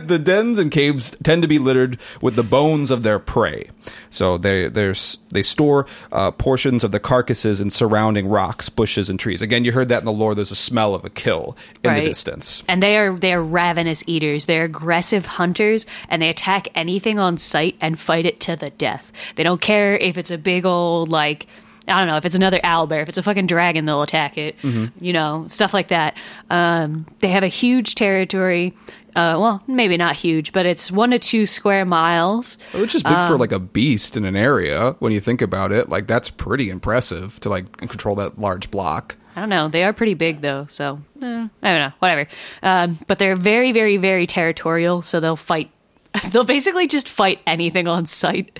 the 0.05 0.19
dens 0.19 0.59
and 0.59 0.71
caves 0.71 1.15
tend 1.23 1.41
to 1.41 1.47
be 1.47 1.59
littered 1.59 1.97
with 2.21 2.35
the 2.35 2.43
bones 2.43 2.91
of 2.91 3.03
their 3.03 3.19
prey. 3.19 3.69
So 4.09 4.37
they 4.37 4.67
they 4.67 5.41
store 5.41 5.85
uh, 6.11 6.31
portions 6.31 6.83
of 6.83 6.91
the 6.91 6.99
carcasses 6.99 7.61
in 7.61 7.69
surrounding 7.69 8.27
rocks, 8.27 8.69
bushes, 8.69 9.09
and 9.09 9.19
trees. 9.19 9.41
Again, 9.41 9.65
you 9.65 9.71
heard 9.71 9.89
that 9.89 9.99
in 9.99 10.05
the 10.05 10.11
lore. 10.11 10.35
There's 10.35 10.51
a 10.51 10.55
smell 10.55 10.93
of 10.93 11.05
a 11.05 11.09
kill 11.09 11.57
in 11.83 11.91
Right. 11.91 11.99
the 12.03 12.05
distance. 12.09 12.63
And 12.67 12.81
they 12.83 12.97
are 12.97 13.13
they 13.13 13.33
are 13.33 13.41
ravenous 13.43 14.03
eaters. 14.07 14.45
They're 14.45 14.65
aggressive 14.65 15.25
hunters, 15.25 15.85
and 16.09 16.21
they 16.21 16.29
attack 16.29 16.67
anything 16.75 17.19
on 17.19 17.37
sight 17.37 17.75
and 17.81 17.99
fight 17.99 18.25
it 18.25 18.39
to 18.41 18.55
the 18.55 18.69
death. 18.71 19.11
They 19.35 19.43
don't 19.43 19.61
care 19.61 19.95
if 19.97 20.17
it's 20.17 20.31
a 20.31 20.37
big 20.37 20.65
old 20.65 21.09
like 21.09 21.47
I 21.91 21.99
don't 21.99 22.07
know 22.07 22.17
if 22.17 22.25
it's 22.25 22.35
another 22.35 22.59
owlbear. 22.59 23.01
If 23.01 23.09
it's 23.09 23.17
a 23.17 23.23
fucking 23.23 23.47
dragon, 23.47 23.85
they'll 23.85 24.01
attack 24.01 24.37
it. 24.37 24.55
You 24.63 25.13
know, 25.13 25.45
stuff 25.47 25.73
like 25.73 25.89
that. 25.89 26.15
Um, 26.49 27.05
they 27.19 27.27
have 27.29 27.43
a 27.43 27.47
huge 27.47 27.95
territory. 27.95 28.73
Uh, 29.15 29.35
well, 29.37 29.61
maybe 29.67 29.97
not 29.97 30.15
huge, 30.15 30.53
but 30.53 30.65
it's 30.65 30.89
one 30.89 31.11
to 31.11 31.19
two 31.19 31.45
square 31.45 31.83
miles. 31.83 32.57
Which 32.73 32.95
is 32.95 33.03
big 33.03 33.11
Um, 33.11 33.29
for 33.29 33.37
like 33.37 33.51
a 33.51 33.59
beast 33.59 34.15
in 34.15 34.23
an 34.23 34.37
area 34.37 34.95
when 34.99 35.11
you 35.11 35.19
think 35.19 35.41
about 35.41 35.71
it. 35.73 35.89
Like 35.89 36.07
that's 36.07 36.29
pretty 36.29 36.69
impressive 36.69 37.37
to 37.41 37.49
like 37.49 37.75
control 37.77 38.15
that 38.15 38.39
large 38.39 38.71
block. 38.71 39.17
I 39.35 39.41
don't 39.41 39.49
know. 39.49 39.67
They 39.69 39.83
are 39.83 39.93
pretty 39.93 40.13
big 40.13 40.41
though, 40.41 40.65
so 40.69 40.99
eh, 41.21 41.25
I 41.25 41.71
don't 41.71 41.79
know. 41.79 41.91
Whatever. 41.99 42.27
Um, 42.63 42.99
but 43.07 43.17
they're 43.19 43.35
very, 43.35 43.71
very, 43.73 43.97
very 43.97 44.27
territorial. 44.27 45.01
So 45.01 45.19
they'll 45.19 45.35
fight. 45.35 45.71
They'll 46.31 46.43
basically 46.43 46.87
just 46.87 47.07
fight 47.07 47.39
anything 47.47 47.87
on 47.87 48.05
sight. 48.05 48.59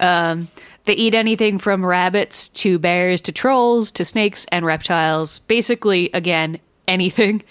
Um, 0.00 0.48
they 0.86 0.94
eat 0.94 1.14
anything 1.14 1.58
from 1.58 1.84
rabbits 1.84 2.48
to 2.48 2.78
bears 2.78 3.20
to 3.22 3.32
trolls 3.32 3.92
to 3.92 4.04
snakes 4.04 4.46
and 4.50 4.64
reptiles. 4.64 5.40
Basically, 5.40 6.10
again, 6.14 6.58
anything. 6.88 7.42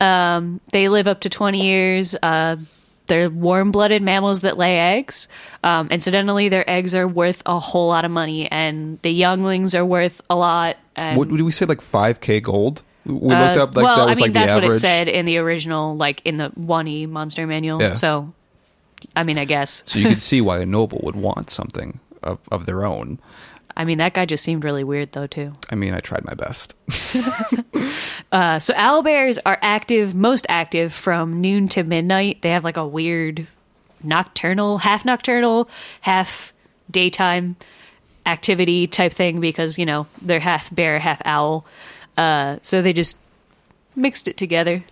Um, 0.00 0.60
they 0.72 0.88
live 0.88 1.06
up 1.06 1.20
to 1.20 1.30
twenty 1.30 1.64
years. 1.64 2.16
Uh, 2.22 2.56
they're 3.06 3.28
warm-blooded 3.28 4.02
mammals 4.02 4.42
that 4.42 4.56
lay 4.56 4.78
eggs. 4.78 5.26
Um, 5.64 5.88
incidentally, 5.90 6.48
their 6.48 6.68
eggs 6.70 6.94
are 6.94 7.08
worth 7.08 7.42
a 7.44 7.58
whole 7.58 7.88
lot 7.88 8.04
of 8.04 8.10
money, 8.12 8.48
and 8.50 9.00
the 9.02 9.10
younglings 9.10 9.74
are 9.74 9.84
worth 9.84 10.20
a 10.30 10.36
lot. 10.36 10.76
And 10.96 11.18
What 11.18 11.28
did 11.28 11.40
we 11.40 11.50
say? 11.50 11.66
Like 11.66 11.80
five 11.80 12.20
k 12.20 12.40
gold. 12.40 12.82
We 13.04 13.14
looked 13.14 13.56
up 13.56 13.74
like 13.74 13.82
well, 13.82 13.96
that 13.96 14.06
was 14.06 14.18
I 14.18 14.20
mean 14.20 14.32
like 14.32 14.32
that's 14.32 14.52
what 14.52 14.62
it 14.62 14.74
said 14.74 15.08
in 15.08 15.26
the 15.26 15.38
original, 15.38 15.96
like 15.96 16.22
in 16.24 16.36
the 16.36 16.50
one 16.50 16.86
E 16.86 17.06
monster 17.06 17.46
manual. 17.46 17.82
Yeah. 17.82 17.94
So, 17.94 18.32
I 19.16 19.24
mean, 19.24 19.38
I 19.38 19.44
guess. 19.44 19.82
So 19.90 19.98
you 19.98 20.08
could 20.08 20.22
see 20.22 20.40
why 20.40 20.60
a 20.60 20.66
noble 20.66 21.00
would 21.02 21.16
want 21.16 21.50
something 21.50 21.98
of, 22.22 22.38
of 22.50 22.66
their 22.66 22.84
own. 22.84 23.18
I 23.76 23.84
mean, 23.84 23.98
that 23.98 24.14
guy 24.14 24.26
just 24.26 24.44
seemed 24.44 24.64
really 24.64 24.84
weird 24.84 25.12
though 25.12 25.26
too. 25.26 25.52
I 25.70 25.74
mean, 25.74 25.94
I 25.94 26.00
tried 26.00 26.24
my 26.24 26.34
best. 26.34 26.74
Uh, 28.32 28.60
so 28.60 28.72
owlbears 28.74 29.38
are 29.44 29.58
active, 29.60 30.14
most 30.14 30.46
active 30.48 30.92
from 30.92 31.40
noon 31.40 31.68
to 31.68 31.82
midnight. 31.82 32.42
They 32.42 32.50
have 32.50 32.62
like 32.62 32.76
a 32.76 32.86
weird 32.86 33.46
nocturnal, 34.04 34.78
half 34.78 35.04
nocturnal, 35.04 35.68
half 36.02 36.52
daytime 36.90 37.56
activity 38.26 38.86
type 38.86 39.12
thing 39.12 39.40
because 39.40 39.78
you 39.78 39.86
know 39.86 40.06
they're 40.22 40.40
half 40.40 40.72
bear, 40.72 40.98
half 41.00 41.20
owl. 41.24 41.66
Uh, 42.16 42.58
so 42.62 42.82
they 42.82 42.92
just 42.92 43.18
mixed 43.96 44.28
it 44.28 44.36
together. 44.36 44.84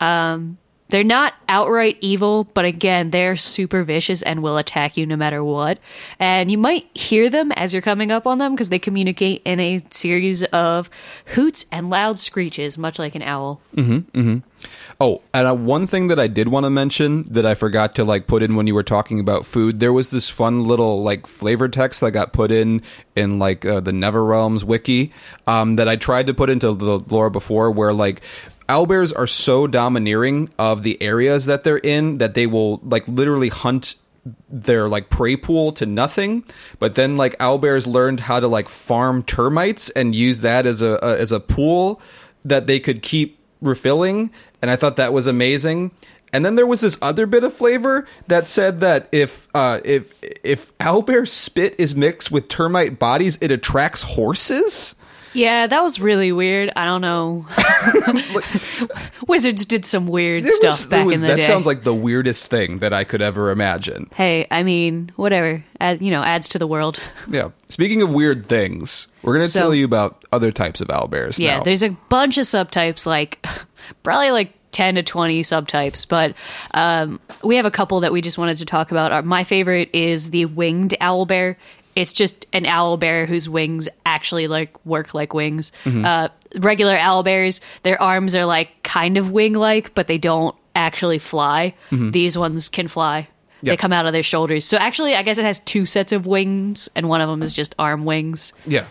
Um, 0.00 0.58
they're 0.88 1.04
not 1.04 1.34
outright 1.48 1.98
evil, 2.00 2.44
but 2.44 2.64
again, 2.64 3.10
they're 3.10 3.36
super 3.36 3.82
vicious 3.82 4.22
and 4.22 4.42
will 4.42 4.56
attack 4.56 4.96
you 4.96 5.06
no 5.06 5.16
matter 5.16 5.42
what. 5.42 5.78
And 6.18 6.50
you 6.50 6.58
might 6.58 6.86
hear 6.96 7.28
them 7.28 7.52
as 7.52 7.72
you're 7.72 7.82
coming 7.82 8.10
up 8.10 8.26
on 8.26 8.38
them 8.38 8.54
because 8.54 8.68
they 8.68 8.78
communicate 8.78 9.42
in 9.44 9.58
a 9.58 9.80
series 9.90 10.44
of 10.44 10.88
hoots 11.26 11.66
and 11.72 11.90
loud 11.90 12.18
screeches, 12.18 12.78
much 12.78 12.98
like 12.98 13.14
an 13.14 13.22
owl. 13.22 13.60
Oh, 15.00 15.20
and 15.34 15.46
uh, 15.46 15.54
one 15.54 15.86
thing 15.86 16.08
that 16.08 16.18
I 16.18 16.26
did 16.26 16.48
want 16.48 16.64
to 16.64 16.70
mention 16.70 17.24
that 17.24 17.44
I 17.44 17.54
forgot 17.54 17.94
to 17.96 18.04
like 18.04 18.26
put 18.26 18.42
in 18.42 18.56
when 18.56 18.66
you 18.66 18.74
were 18.74 18.82
talking 18.82 19.20
about 19.20 19.44
food, 19.44 19.80
there 19.80 19.92
was 19.92 20.10
this 20.10 20.30
fun 20.30 20.64
little 20.64 21.02
like 21.02 21.26
flavor 21.26 21.68
text 21.68 22.00
that 22.00 22.12
got 22.12 22.32
put 22.32 22.50
in 22.50 22.82
in 23.14 23.38
like 23.38 23.66
uh, 23.66 23.80
the 23.80 23.92
Never 23.92 24.24
Realms 24.24 24.64
wiki 24.64 25.12
um, 25.46 25.76
that 25.76 25.88
I 25.88 25.96
tried 25.96 26.26
to 26.28 26.34
put 26.34 26.48
into 26.48 26.72
the 26.72 26.98
lore 26.98 27.28
before, 27.28 27.70
where 27.70 27.92
like 27.92 28.22
owlbears 28.68 29.16
are 29.16 29.26
so 29.26 29.66
domineering 29.66 30.50
of 30.58 30.82
the 30.82 31.00
areas 31.02 31.46
that 31.46 31.64
they're 31.64 31.76
in 31.78 32.18
that 32.18 32.34
they 32.34 32.46
will 32.46 32.78
like 32.82 33.06
literally 33.08 33.48
hunt 33.48 33.96
their 34.48 34.88
like 34.88 35.08
prey 35.08 35.36
pool 35.36 35.72
to 35.72 35.86
nothing. 35.86 36.44
But 36.78 36.94
then 36.94 37.16
like 37.16 37.38
owlbears 37.38 37.86
learned 37.86 38.20
how 38.20 38.40
to 38.40 38.48
like 38.48 38.68
farm 38.68 39.22
termites 39.22 39.90
and 39.90 40.14
use 40.14 40.40
that 40.40 40.66
as 40.66 40.82
a, 40.82 40.98
a 41.02 41.18
as 41.18 41.32
a 41.32 41.40
pool 41.40 42.00
that 42.44 42.66
they 42.66 42.80
could 42.80 43.02
keep 43.02 43.38
refilling. 43.60 44.30
And 44.62 44.70
i 44.70 44.76
thought 44.76 44.96
that 44.96 45.12
was 45.12 45.26
amazing. 45.26 45.92
And 46.32 46.44
then 46.44 46.56
there 46.56 46.66
was 46.66 46.80
this 46.80 46.98
other 47.00 47.26
bit 47.26 47.44
of 47.44 47.54
flavor 47.54 48.06
that 48.26 48.46
said 48.46 48.80
that 48.80 49.08
if 49.12 49.48
uh 49.54 49.80
if 49.84 50.12
if 50.44 50.76
owlbear 50.78 51.26
spit 51.28 51.74
is 51.78 51.94
mixed 51.94 52.30
with 52.30 52.48
termite 52.48 52.98
bodies 52.98 53.38
it 53.40 53.52
attracts 53.52 54.02
horses 54.02 54.96
Yeah, 55.36 55.66
that 55.66 55.82
was 55.82 56.00
really 56.00 56.32
weird. 56.32 56.72
I 56.74 56.84
don't 56.86 57.00
know. 57.02 57.46
Wizards 59.28 59.64
did 59.66 59.84
some 59.84 60.06
weird 60.06 60.44
was- 60.44 60.56
stuff 60.56 60.90
back 60.90 61.06
was- 61.06 61.14
in 61.16 61.20
the 61.20 61.26
that 61.28 61.36
day. 61.36 61.42
That 61.42 61.46
sounds 61.46 61.66
like 61.66 61.84
the 61.84 61.94
weirdest 61.94 62.48
thing 62.50 62.78
that 62.78 62.92
i 62.92 63.04
could 63.04 63.20
ever 63.22 63.50
imagine 63.50 64.08
hey, 64.14 64.46
I 64.50 64.62
mean, 64.62 65.10
whatever. 65.16 65.64
Add, 65.80 66.00
you 66.02 66.10
know, 66.10 66.22
adds 66.22 66.48
to 66.50 66.58
the 66.58 66.66
world. 66.66 67.00
yeah 67.30 67.50
speaking 67.68 68.02
of 68.02 68.10
weird 68.10 68.46
things 68.46 69.08
we're 69.22 69.34
gonna 69.34 69.44
So- 69.44 69.60
tell 69.60 69.74
you 69.74 69.84
about 69.84 70.24
other 70.32 70.50
types 70.52 70.80
of 70.80 70.88
owlbears 70.88 71.38
Yeah, 71.38 71.58
now. 71.58 71.62
there's 71.64 71.82
a 71.82 71.90
bunch 72.08 72.38
of 72.38 72.44
subtypes, 72.44 73.06
like 73.06 73.44
probably 74.02 74.30
like 74.30 74.52
10 74.72 74.96
to 74.96 75.02
20 75.02 75.42
subtypes, 75.42 76.06
but 76.06 76.34
um, 76.74 77.18
we 77.42 77.56
have 77.56 77.64
a 77.64 77.70
couple 77.70 78.00
that 78.00 78.12
we 78.12 78.20
just 78.20 78.36
wanted 78.38 78.58
to 78.58 78.64
talk 78.66 78.90
about. 78.90 79.10
Our, 79.10 79.22
my 79.22 79.42
favorite 79.44 79.88
is 79.94 80.30
the 80.30 80.44
winged 80.44 80.94
owlbear. 81.00 81.56
It's 81.96 82.12
just 82.12 82.46
an 82.52 82.66
owl 82.66 82.96
bear 82.98 83.26
whose 83.26 83.48
wings 83.48 83.88
actually 84.04 84.46
like 84.46 84.84
work 84.86 85.14
like 85.14 85.34
wings. 85.34 85.72
Mm-hmm. 85.84 86.04
Uh, 86.04 86.28
regular 86.58 86.96
owlbears, 86.96 87.60
their 87.82 88.00
arms 88.00 88.36
are 88.36 88.44
like 88.44 88.82
kind 88.84 89.16
of 89.16 89.32
wing 89.32 89.54
like, 89.54 89.94
but 89.94 90.06
they 90.06 90.18
don't 90.18 90.54
actually 90.74 91.18
fly. 91.18 91.74
These 91.90 92.38
ones 92.38 92.68
can 92.68 92.86
fly. 92.86 93.28
They 93.62 93.72
Mm-hmm. 93.72 93.80
Come 93.80 93.92
out 93.94 94.06
of 94.06 94.12
their 94.12 94.22
shoulders. 94.22 94.66
So 94.66 94.76
actually, 94.76 95.14
I 95.16 95.22
guess 95.22 95.38
it 95.38 95.44
has 95.44 95.60
two 95.60 95.86
sets 95.86 96.12
of 96.12 96.26
wings, 96.26 96.90
and 96.94 97.08
one 97.08 97.22
of 97.22 97.28
them 97.28 97.42
is 97.42 97.54
just 97.54 97.74
arm 97.78 98.04
wings. 98.04 98.52
Yeah. 98.66 98.86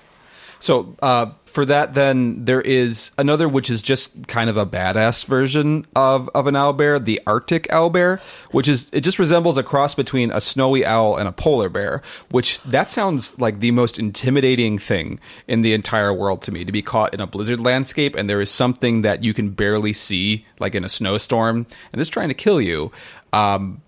So 0.59 0.95
uh, 1.03 1.27
for 1.55 1.65
that, 1.65 1.93
then 1.93 2.43
there 2.43 2.59
is 2.59 3.11
another, 3.17 3.47
which 3.47 3.69
is 3.69 3.81
just 3.81 4.27
kind 4.27 4.49
of 4.49 4.57
a 4.57 4.65
badass 4.65 5.25
version 5.25 5.87
of 5.95 6.29
of 6.35 6.47
an 6.47 6.55
owl 6.57 6.73
bear, 6.73 6.99
the 6.99 7.21
Arctic 7.25 7.71
owl 7.71 7.89
bear, 7.89 8.21
which 8.51 8.67
is 8.67 8.89
it 8.91 9.01
just 9.01 9.19
resembles 9.19 9.55
a 9.55 9.63
cross 9.63 9.95
between 9.95 10.31
a 10.31 10.41
snowy 10.41 10.85
owl 10.85 11.15
and 11.15 11.29
a 11.29 11.31
polar 11.31 11.69
bear. 11.69 12.01
Which 12.29 12.59
that 12.63 12.89
sounds 12.89 13.39
like 13.39 13.61
the 13.61 13.71
most 13.71 13.97
intimidating 13.97 14.77
thing 14.77 15.21
in 15.47 15.61
the 15.61 15.73
entire 15.73 16.13
world 16.13 16.41
to 16.41 16.51
me 16.51 16.65
to 16.65 16.73
be 16.73 16.81
caught 16.81 17.13
in 17.13 17.21
a 17.21 17.27
blizzard 17.27 17.61
landscape 17.61 18.17
and 18.17 18.29
there 18.29 18.41
is 18.41 18.51
something 18.51 19.01
that 19.03 19.23
you 19.23 19.33
can 19.33 19.51
barely 19.51 19.93
see, 19.93 20.45
like 20.59 20.75
in 20.75 20.83
a 20.83 20.89
snowstorm, 20.89 21.65
and 21.93 22.01
it's 22.01 22.09
trying 22.09 22.27
to 22.27 22.35
kill 22.35 22.59
you. 22.59 22.91
Um, 23.31 23.81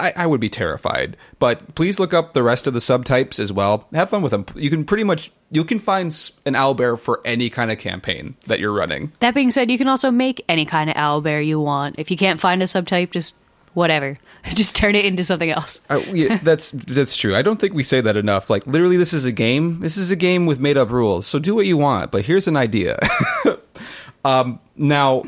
I, 0.00 0.12
I 0.16 0.26
would 0.26 0.40
be 0.40 0.48
terrified. 0.48 1.16
But 1.38 1.74
please 1.74 2.00
look 2.00 2.12
up 2.12 2.34
the 2.34 2.42
rest 2.42 2.66
of 2.66 2.74
the 2.74 2.80
subtypes 2.80 3.38
as 3.38 3.52
well. 3.52 3.88
Have 3.94 4.10
fun 4.10 4.22
with 4.22 4.32
them. 4.32 4.46
You 4.54 4.70
can 4.70 4.84
pretty 4.84 5.04
much 5.04 5.30
you 5.50 5.64
can 5.64 5.78
find 5.78 6.06
an 6.46 6.54
owlbear 6.54 6.98
for 6.98 7.20
any 7.24 7.48
kind 7.48 7.70
of 7.70 7.78
campaign 7.78 8.34
that 8.46 8.58
you're 8.58 8.72
running. 8.72 9.12
That 9.20 9.34
being 9.34 9.50
said, 9.50 9.70
you 9.70 9.78
can 9.78 9.88
also 9.88 10.10
make 10.10 10.44
any 10.48 10.64
kind 10.64 10.90
of 10.90 10.96
owlbear 10.96 11.46
you 11.46 11.60
want. 11.60 11.96
If 11.98 12.10
you 12.10 12.16
can't 12.16 12.40
find 12.40 12.60
a 12.62 12.66
subtype, 12.66 13.10
just 13.10 13.36
whatever. 13.74 14.18
Just 14.54 14.76
turn 14.76 14.94
it 14.94 15.06
into 15.06 15.24
something 15.24 15.48
else. 15.48 15.80
Uh, 15.88 16.02
yeah, 16.12 16.36
that's 16.42 16.70
that's 16.72 17.16
true. 17.16 17.34
I 17.34 17.40
don't 17.40 17.58
think 17.58 17.72
we 17.72 17.82
say 17.82 18.02
that 18.02 18.14
enough. 18.14 18.50
Like 18.50 18.66
literally, 18.66 18.98
this 18.98 19.14
is 19.14 19.24
a 19.24 19.32
game. 19.32 19.80
This 19.80 19.96
is 19.96 20.10
a 20.10 20.16
game 20.16 20.44
with 20.44 20.60
made 20.60 20.76
up 20.76 20.90
rules. 20.90 21.26
So 21.26 21.38
do 21.38 21.54
what 21.54 21.64
you 21.64 21.78
want. 21.78 22.10
But 22.10 22.26
here's 22.26 22.46
an 22.46 22.56
idea. 22.56 22.98
um, 24.24 24.58
now 24.76 25.24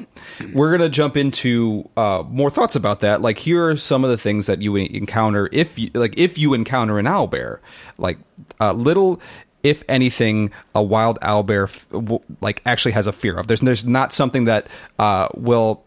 we're 0.52 0.70
gonna 0.76 0.88
jump 0.88 1.16
into 1.16 1.88
uh, 1.96 2.22
more 2.28 2.50
thoughts 2.50 2.74
about 2.76 3.00
that. 3.00 3.22
Like 3.22 3.38
here 3.38 3.68
are 3.70 3.76
some 3.76 4.04
of 4.04 4.10
the 4.10 4.18
things 4.18 4.46
that 4.46 4.62
you 4.62 4.76
encounter 4.76 5.48
if 5.52 5.78
you 5.78 5.90
like 5.94 6.14
if 6.16 6.38
you 6.38 6.54
encounter 6.54 6.98
an 6.98 7.06
owl 7.06 7.26
bear. 7.26 7.60
Like 7.98 8.18
uh, 8.60 8.72
little. 8.72 9.20
If 9.62 9.82
anything, 9.88 10.52
a 10.76 10.82
wild 10.82 11.18
owlbear 11.22 11.64
f- 11.64 11.88
w- 11.90 12.20
like 12.40 12.62
actually 12.64 12.92
has 12.92 13.08
a 13.08 13.12
fear 13.12 13.36
of. 13.36 13.48
There's 13.48 13.60
there's 13.62 13.84
not 13.84 14.12
something 14.12 14.44
that 14.44 14.68
uh, 15.00 15.26
will 15.34 15.82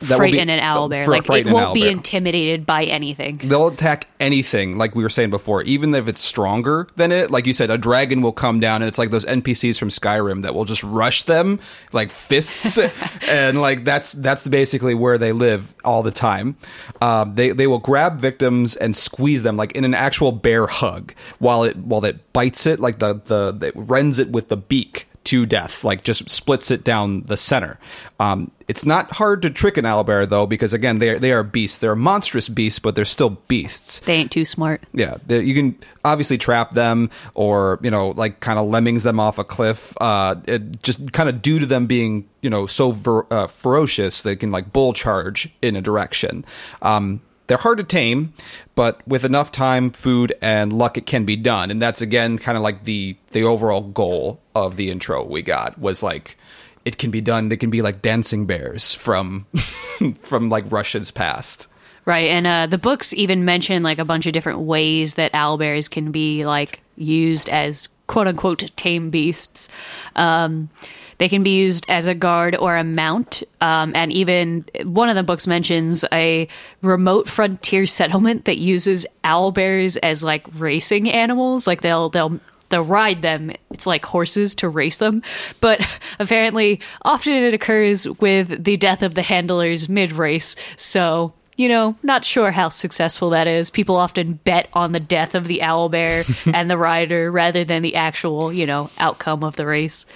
that 0.00 0.18
will 0.18 0.30
be- 0.30 0.38
an 0.38 0.48
owlbear. 0.48 1.06
Like 1.06 1.28
it 1.30 1.46
won't 1.52 1.74
be 1.74 1.88
intimidated 1.88 2.66
by 2.66 2.84
anything. 2.84 3.36
They'll 3.36 3.68
attack 3.68 4.08
anything, 4.20 4.78
like 4.78 4.94
we 4.94 5.02
were 5.02 5.08
saying 5.08 5.30
before, 5.30 5.62
even 5.62 5.94
if 5.94 6.08
it's 6.08 6.20
stronger 6.20 6.88
than 6.96 7.12
it. 7.12 7.30
Like 7.30 7.46
you 7.46 7.52
said, 7.52 7.70
a 7.70 7.78
dragon 7.78 8.22
will 8.22 8.32
come 8.32 8.60
down, 8.60 8.82
and 8.82 8.88
it's 8.88 8.98
like 8.98 9.10
those 9.10 9.24
NPCs 9.24 9.78
from 9.78 9.88
Skyrim 9.88 10.42
that 10.42 10.54
will 10.54 10.64
just 10.64 10.82
rush 10.82 11.22
them 11.24 11.60
like 11.92 12.10
fists, 12.10 12.78
and 13.28 13.60
like 13.60 13.84
that's 13.84 14.12
that's 14.12 14.46
basically 14.48 14.94
where 14.94 15.18
they 15.18 15.32
live 15.32 15.74
all 15.84 16.02
the 16.02 16.10
time. 16.10 16.56
Um, 17.00 17.34
they 17.34 17.50
they 17.50 17.66
will 17.66 17.78
grab 17.78 18.20
victims 18.20 18.76
and 18.76 18.94
squeeze 18.94 19.42
them 19.42 19.56
like 19.56 19.72
in 19.72 19.84
an 19.84 19.94
actual 19.94 20.32
bear 20.32 20.66
hug, 20.66 21.14
while 21.38 21.64
it 21.64 21.76
while 21.76 22.04
it 22.04 22.32
bites 22.32 22.66
it, 22.66 22.80
like 22.80 22.98
the 22.98 23.14
the 23.24 23.66
it 23.66 23.74
rends 23.76 24.18
it 24.18 24.30
with 24.30 24.48
the 24.48 24.56
beak 24.56 25.08
to 25.26 25.46
death, 25.46 25.84
like 25.84 26.04
just 26.04 26.30
splits 26.30 26.70
it 26.70 26.84
down 26.84 27.22
the 27.22 27.36
center. 27.36 27.78
Um, 28.18 28.50
it's 28.68 28.84
not 28.86 29.12
hard 29.12 29.42
to 29.42 29.50
trick 29.50 29.76
an 29.76 29.84
owlbear 29.84 30.28
though, 30.28 30.46
because 30.46 30.72
again, 30.72 30.98
they 30.98 31.10
are, 31.10 31.18
they 31.18 31.32
are 31.32 31.42
beasts. 31.42 31.78
They're 31.78 31.96
monstrous 31.96 32.48
beasts, 32.48 32.78
but 32.78 32.94
they're 32.94 33.04
still 33.04 33.30
beasts. 33.48 34.00
They 34.00 34.14
ain't 34.14 34.30
too 34.30 34.44
smart. 34.44 34.82
Yeah, 34.92 35.18
you 35.28 35.54
can 35.54 35.78
obviously 36.04 36.38
trap 36.38 36.72
them, 36.72 37.10
or 37.34 37.78
you 37.82 37.90
know, 37.90 38.10
like 38.10 38.40
kind 38.40 38.58
of 38.58 38.68
lemmings 38.68 39.02
them 39.02 39.20
off 39.20 39.38
a 39.38 39.44
cliff. 39.44 39.96
Uh, 40.00 40.36
it, 40.46 40.82
just 40.82 41.12
kind 41.12 41.28
of 41.28 41.42
due 41.42 41.58
to 41.58 41.66
them 41.66 41.86
being 41.86 42.28
you 42.40 42.50
know 42.50 42.66
so 42.66 42.92
ver- 42.92 43.26
uh, 43.30 43.46
ferocious, 43.46 44.22
they 44.22 44.36
can 44.36 44.50
like 44.50 44.72
bull 44.72 44.92
charge 44.92 45.48
in 45.62 45.76
a 45.76 45.80
direction. 45.80 46.44
Um, 46.82 47.20
they're 47.46 47.56
hard 47.56 47.78
to 47.78 47.84
tame, 47.84 48.32
but 48.74 49.06
with 49.06 49.24
enough 49.24 49.52
time, 49.52 49.90
food, 49.90 50.34
and 50.40 50.72
luck, 50.72 50.96
it 50.98 51.06
can 51.06 51.24
be 51.24 51.36
done. 51.36 51.70
And 51.70 51.80
that's 51.80 52.02
again 52.02 52.38
kind 52.38 52.56
of 52.56 52.62
like 52.62 52.84
the 52.84 53.16
the 53.30 53.44
overall 53.44 53.82
goal 53.82 54.40
of 54.54 54.76
the 54.76 54.90
intro 54.90 55.24
we 55.24 55.42
got 55.42 55.78
was 55.78 56.02
like 56.02 56.36
it 56.84 56.98
can 56.98 57.10
be 57.10 57.20
done. 57.20 57.48
They 57.48 57.56
can 57.56 57.70
be 57.70 57.82
like 57.82 58.02
dancing 58.02 58.46
bears 58.46 58.94
from 58.94 59.46
from 60.20 60.48
like 60.48 60.70
Russia's 60.70 61.10
past. 61.10 61.68
Right, 62.04 62.28
and 62.28 62.46
uh, 62.46 62.66
the 62.68 62.78
books 62.78 63.12
even 63.14 63.44
mention 63.44 63.82
like 63.82 63.98
a 63.98 64.04
bunch 64.04 64.26
of 64.26 64.32
different 64.32 64.60
ways 64.60 65.14
that 65.14 65.32
owlbears 65.32 65.90
can 65.90 66.12
be 66.12 66.46
like 66.46 66.80
used 66.96 67.48
as 67.48 67.88
quote 68.06 68.28
unquote 68.28 68.70
tame 68.76 69.10
beasts. 69.10 69.68
Um, 70.14 70.70
they 71.18 71.28
can 71.28 71.42
be 71.42 71.56
used 71.56 71.86
as 71.88 72.06
a 72.06 72.14
guard 72.14 72.56
or 72.56 72.76
a 72.76 72.84
mount, 72.84 73.42
um, 73.60 73.94
and 73.94 74.12
even 74.12 74.64
one 74.84 75.08
of 75.08 75.16
the 75.16 75.22
books 75.22 75.46
mentions 75.46 76.04
a 76.12 76.48
remote 76.82 77.28
frontier 77.28 77.86
settlement 77.86 78.44
that 78.44 78.58
uses 78.58 79.06
owl 79.24 79.52
bears 79.52 79.96
as 79.98 80.22
like 80.22 80.46
racing 80.54 81.10
animals. 81.10 81.66
Like 81.66 81.82
they'll 81.82 82.08
they'll 82.08 82.40
they'll 82.68 82.84
ride 82.84 83.22
them. 83.22 83.52
It's 83.70 83.86
like 83.86 84.04
horses 84.04 84.54
to 84.56 84.68
race 84.68 84.98
them. 84.98 85.22
But 85.60 85.86
apparently, 86.18 86.80
often 87.02 87.32
it 87.32 87.54
occurs 87.54 88.08
with 88.20 88.64
the 88.64 88.76
death 88.76 89.02
of 89.02 89.14
the 89.14 89.22
handlers 89.22 89.88
mid 89.88 90.12
race. 90.12 90.56
So, 90.76 91.32
you 91.56 91.68
know, 91.68 91.96
not 92.02 92.24
sure 92.24 92.50
how 92.50 92.68
successful 92.68 93.30
that 93.30 93.46
is. 93.46 93.70
People 93.70 93.96
often 93.96 94.34
bet 94.44 94.68
on 94.72 94.92
the 94.92 95.00
death 95.00 95.34
of 95.34 95.46
the 95.46 95.62
owl 95.62 95.88
bear 95.88 96.24
and 96.46 96.70
the 96.70 96.78
rider 96.78 97.30
rather 97.30 97.64
than 97.64 97.82
the 97.82 97.94
actual, 97.94 98.52
you 98.52 98.66
know, 98.66 98.90
outcome 98.98 99.42
of 99.42 99.56
the 99.56 99.66
race. 99.66 100.06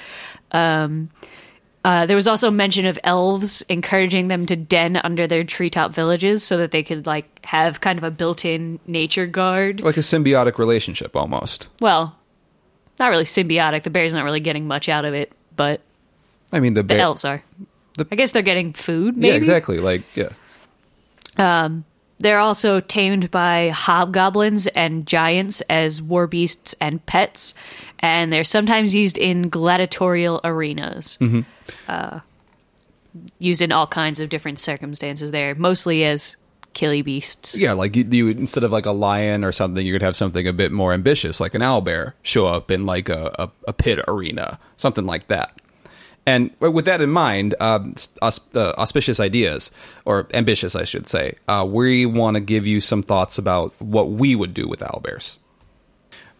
Um, 0.52 1.10
uh, 1.82 2.04
there 2.04 2.16
was 2.16 2.26
also 2.28 2.50
mention 2.50 2.84
of 2.84 2.98
elves 3.04 3.62
encouraging 3.62 4.28
them 4.28 4.44
to 4.46 4.54
den 4.56 4.96
under 4.96 5.26
their 5.26 5.44
treetop 5.44 5.92
villages 5.94 6.42
so 6.42 6.58
that 6.58 6.72
they 6.72 6.82
could 6.82 7.06
like 7.06 7.44
have 7.46 7.80
kind 7.80 7.98
of 7.98 8.04
a 8.04 8.10
built-in 8.10 8.78
nature 8.86 9.26
guard. 9.26 9.80
Like 9.80 9.96
a 9.96 10.00
symbiotic 10.00 10.58
relationship 10.58 11.16
almost. 11.16 11.68
Well, 11.80 12.16
not 12.98 13.08
really 13.08 13.24
symbiotic. 13.24 13.84
The 13.84 13.90
bear's 13.90 14.12
not 14.12 14.24
really 14.24 14.40
getting 14.40 14.66
much 14.66 14.90
out 14.90 15.06
of 15.06 15.14
it, 15.14 15.32
but 15.56 15.80
I 16.52 16.60
mean, 16.60 16.74
the, 16.74 16.82
the 16.82 16.98
elves 16.98 17.24
are. 17.24 17.42
the- 17.96 18.06
I 18.12 18.16
guess 18.16 18.32
they're 18.32 18.42
getting 18.42 18.74
food. 18.74 19.16
Maybe 19.16 19.28
Yeah, 19.28 19.34
exactly. 19.34 19.78
Like, 19.78 20.02
yeah. 20.14 20.28
They're 22.20 22.38
also 22.38 22.80
tamed 22.80 23.30
by 23.30 23.70
hobgoblins 23.70 24.66
and 24.68 25.06
giants 25.06 25.62
as 25.62 26.02
war 26.02 26.26
beasts 26.26 26.74
and 26.80 27.04
pets, 27.06 27.54
and 27.98 28.30
they're 28.30 28.44
sometimes 28.44 28.94
used 28.94 29.16
in 29.16 29.48
gladiatorial 29.48 30.40
arenas. 30.44 31.18
Uh, 31.88 32.20
used 33.38 33.62
in 33.62 33.72
all 33.72 33.86
kinds 33.86 34.20
of 34.20 34.28
different 34.28 34.58
circumstances. 34.58 35.30
There, 35.30 35.54
mostly 35.54 36.04
as 36.04 36.36
killy 36.74 37.02
beasts. 37.02 37.58
Yeah, 37.58 37.72
like 37.72 37.96
you, 37.96 38.04
you 38.04 38.28
instead 38.28 38.64
of 38.64 38.70
like 38.70 38.86
a 38.86 38.92
lion 38.92 39.42
or 39.42 39.50
something, 39.50 39.84
you 39.84 39.92
could 39.92 40.02
have 40.02 40.14
something 40.14 40.46
a 40.46 40.52
bit 40.52 40.72
more 40.72 40.92
ambitious, 40.92 41.40
like 41.40 41.54
an 41.54 41.62
owl 41.62 41.80
bear, 41.80 42.14
show 42.22 42.46
up 42.46 42.70
in 42.70 42.86
like 42.86 43.08
a, 43.08 43.34
a, 43.38 43.50
a 43.68 43.72
pit 43.72 43.98
arena, 44.06 44.58
something 44.76 45.06
like 45.06 45.26
that. 45.28 45.58
And 46.26 46.50
with 46.60 46.84
that 46.84 47.00
in 47.00 47.10
mind, 47.10 47.54
um, 47.60 47.94
aus- 48.20 48.40
uh, 48.54 48.72
auspicious 48.76 49.20
ideas, 49.20 49.70
or 50.04 50.28
ambitious, 50.34 50.76
I 50.76 50.84
should 50.84 51.06
say, 51.06 51.34
uh, 51.48 51.66
we 51.68 52.06
want 52.06 52.34
to 52.34 52.40
give 52.40 52.66
you 52.66 52.80
some 52.80 53.02
thoughts 53.02 53.38
about 53.38 53.72
what 53.80 54.10
we 54.10 54.34
would 54.34 54.54
do 54.54 54.68
with 54.68 54.80
owlbears. 54.80 55.38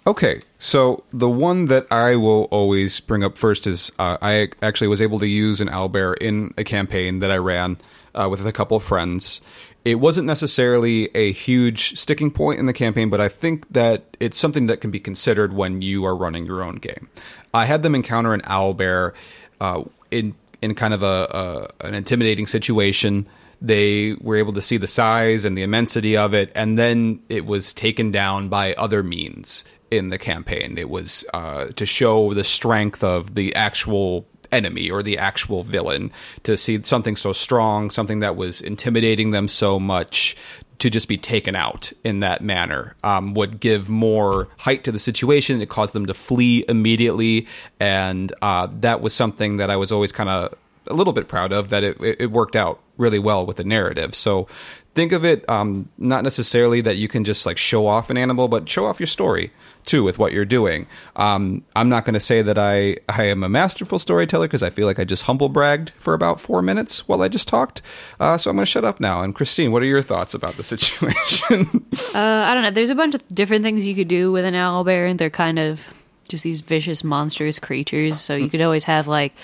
Okay, 0.06 0.40
so 0.58 1.04
the 1.12 1.28
one 1.28 1.66
that 1.66 1.86
I 1.90 2.16
will 2.16 2.44
always 2.44 3.00
bring 3.00 3.22
up 3.22 3.36
first 3.36 3.66
is 3.66 3.92
uh, 3.98 4.16
I 4.22 4.48
actually 4.62 4.88
was 4.88 5.02
able 5.02 5.18
to 5.18 5.26
use 5.26 5.60
an 5.60 5.68
owlbear 5.68 6.16
in 6.20 6.54
a 6.56 6.64
campaign 6.64 7.20
that 7.20 7.30
I 7.30 7.36
ran 7.36 7.76
uh, 8.14 8.28
with 8.30 8.46
a 8.46 8.52
couple 8.52 8.76
of 8.76 8.82
friends. 8.82 9.40
It 9.84 9.96
wasn't 9.96 10.26
necessarily 10.26 11.08
a 11.14 11.32
huge 11.32 11.98
sticking 11.98 12.30
point 12.30 12.60
in 12.60 12.66
the 12.66 12.72
campaign, 12.72 13.08
but 13.08 13.20
I 13.20 13.28
think 13.28 13.68
that 13.72 14.16
it's 14.20 14.38
something 14.38 14.66
that 14.66 14.80
can 14.80 14.90
be 14.90 15.00
considered 15.00 15.52
when 15.52 15.80
you 15.80 16.04
are 16.04 16.16
running 16.16 16.44
your 16.44 16.62
own 16.62 16.76
game. 16.76 17.08
I 17.52 17.64
had 17.64 17.82
them 17.82 17.94
encounter 17.94 18.34
an 18.34 18.42
owlbear 18.42 19.12
uh, 19.60 19.82
in 20.10 20.34
in 20.62 20.74
kind 20.74 20.94
of 20.94 21.02
a, 21.02 21.68
a 21.80 21.86
an 21.86 21.94
intimidating 21.94 22.46
situation 22.46 23.26
they 23.60 24.14
were 24.20 24.36
able 24.36 24.54
to 24.54 24.62
see 24.62 24.76
the 24.78 24.86
size 24.86 25.44
and 25.44 25.56
the 25.56 25.62
immensity 25.62 26.16
of 26.16 26.32
it, 26.32 26.50
and 26.54 26.78
then 26.78 27.20
it 27.28 27.44
was 27.44 27.74
taken 27.74 28.10
down 28.10 28.46
by 28.46 28.72
other 28.74 29.02
means 29.02 29.64
in 29.90 30.08
the 30.08 30.18
campaign. 30.18 30.78
It 30.78 30.88
was 30.88 31.24
uh, 31.34 31.66
to 31.76 31.84
show 31.84 32.32
the 32.32 32.44
strength 32.44 33.04
of 33.04 33.34
the 33.34 33.54
actual 33.54 34.26
enemy 34.50 34.90
or 34.90 35.02
the 35.02 35.18
actual 35.18 35.62
villain, 35.62 36.10
to 36.44 36.56
see 36.56 36.82
something 36.82 37.16
so 37.16 37.32
strong, 37.32 37.90
something 37.90 38.20
that 38.20 38.36
was 38.36 38.60
intimidating 38.60 39.30
them 39.30 39.46
so 39.46 39.78
much. 39.78 40.36
To 40.80 40.90
just 40.90 41.08
be 41.08 41.16
taken 41.16 41.54
out 41.54 41.92
in 42.04 42.20
that 42.20 42.42
manner 42.42 42.96
um, 43.04 43.34
would 43.34 43.60
give 43.60 43.88
more 43.88 44.48
height 44.58 44.82
to 44.84 44.92
the 44.92 44.98
situation. 44.98 45.60
It 45.60 45.68
caused 45.68 45.92
them 45.92 46.06
to 46.06 46.14
flee 46.14 46.64
immediately, 46.68 47.46
and 47.78 48.32
uh, 48.42 48.68
that 48.80 49.00
was 49.00 49.14
something 49.14 49.58
that 49.58 49.70
I 49.70 49.76
was 49.76 49.92
always 49.92 50.10
kind 50.10 50.28
of 50.28 50.54
a 50.86 50.94
little 50.94 51.12
bit 51.12 51.28
proud 51.28 51.52
of 51.52 51.68
that 51.68 51.84
it, 51.84 51.96
it 52.00 52.30
worked 52.30 52.56
out 52.56 52.80
really 53.00 53.18
well 53.18 53.44
with 53.46 53.56
the 53.56 53.64
narrative. 53.64 54.14
So 54.14 54.46
think 54.94 55.12
of 55.12 55.24
it 55.24 55.48
um, 55.48 55.88
not 55.98 56.24
necessarily 56.24 56.80
that 56.82 56.96
you 56.96 57.08
can 57.08 57.24
just 57.24 57.46
like 57.46 57.56
show 57.58 57.86
off 57.86 58.10
an 58.10 58.16
animal, 58.16 58.48
but 58.48 58.68
show 58.68 58.86
off 58.86 59.00
your 59.00 59.06
story 59.06 59.50
too 59.86 60.04
with 60.04 60.18
what 60.18 60.32
you're 60.32 60.44
doing. 60.44 60.86
Um, 61.16 61.64
I'm 61.74 61.88
not 61.88 62.04
going 62.04 62.14
to 62.14 62.20
say 62.20 62.42
that 62.42 62.58
I 62.58 62.98
I 63.08 63.24
am 63.24 63.42
a 63.42 63.48
masterful 63.48 63.98
storyteller 63.98 64.46
because 64.46 64.62
I 64.62 64.70
feel 64.70 64.86
like 64.86 64.98
I 64.98 65.04
just 65.04 65.24
humble 65.24 65.48
bragged 65.48 65.90
for 65.90 66.14
about 66.14 66.40
four 66.40 66.62
minutes 66.62 67.08
while 67.08 67.22
I 67.22 67.28
just 67.28 67.48
talked. 67.48 67.82
Uh, 68.18 68.36
so 68.36 68.50
I'm 68.50 68.56
going 68.56 68.66
to 68.66 68.70
shut 68.70 68.84
up 68.84 69.00
now. 69.00 69.22
And 69.22 69.34
Christine, 69.34 69.72
what 69.72 69.82
are 69.82 69.86
your 69.86 70.02
thoughts 70.02 70.34
about 70.34 70.54
the 70.54 70.62
situation? 70.74 71.86
Uh, 72.14 72.18
I 72.18 72.54
don't 72.54 72.62
know. 72.62 72.70
There's 72.70 72.90
a 72.90 72.94
bunch 72.94 73.14
of 73.14 73.26
different 73.28 73.64
things 73.64 73.86
you 73.86 73.94
could 73.94 74.08
do 74.08 74.30
with 74.32 74.44
an 74.44 74.54
owlbear. 74.54 75.08
And 75.08 75.18
they're 75.18 75.30
kind 75.30 75.58
of 75.58 75.86
just 76.30 76.44
these 76.44 76.60
vicious, 76.60 77.04
monstrous 77.04 77.58
creatures. 77.58 78.20
So 78.20 78.34
you 78.34 78.44
hmm. 78.44 78.50
could 78.50 78.62
always 78.62 78.84
have 78.84 79.06
like 79.06 79.34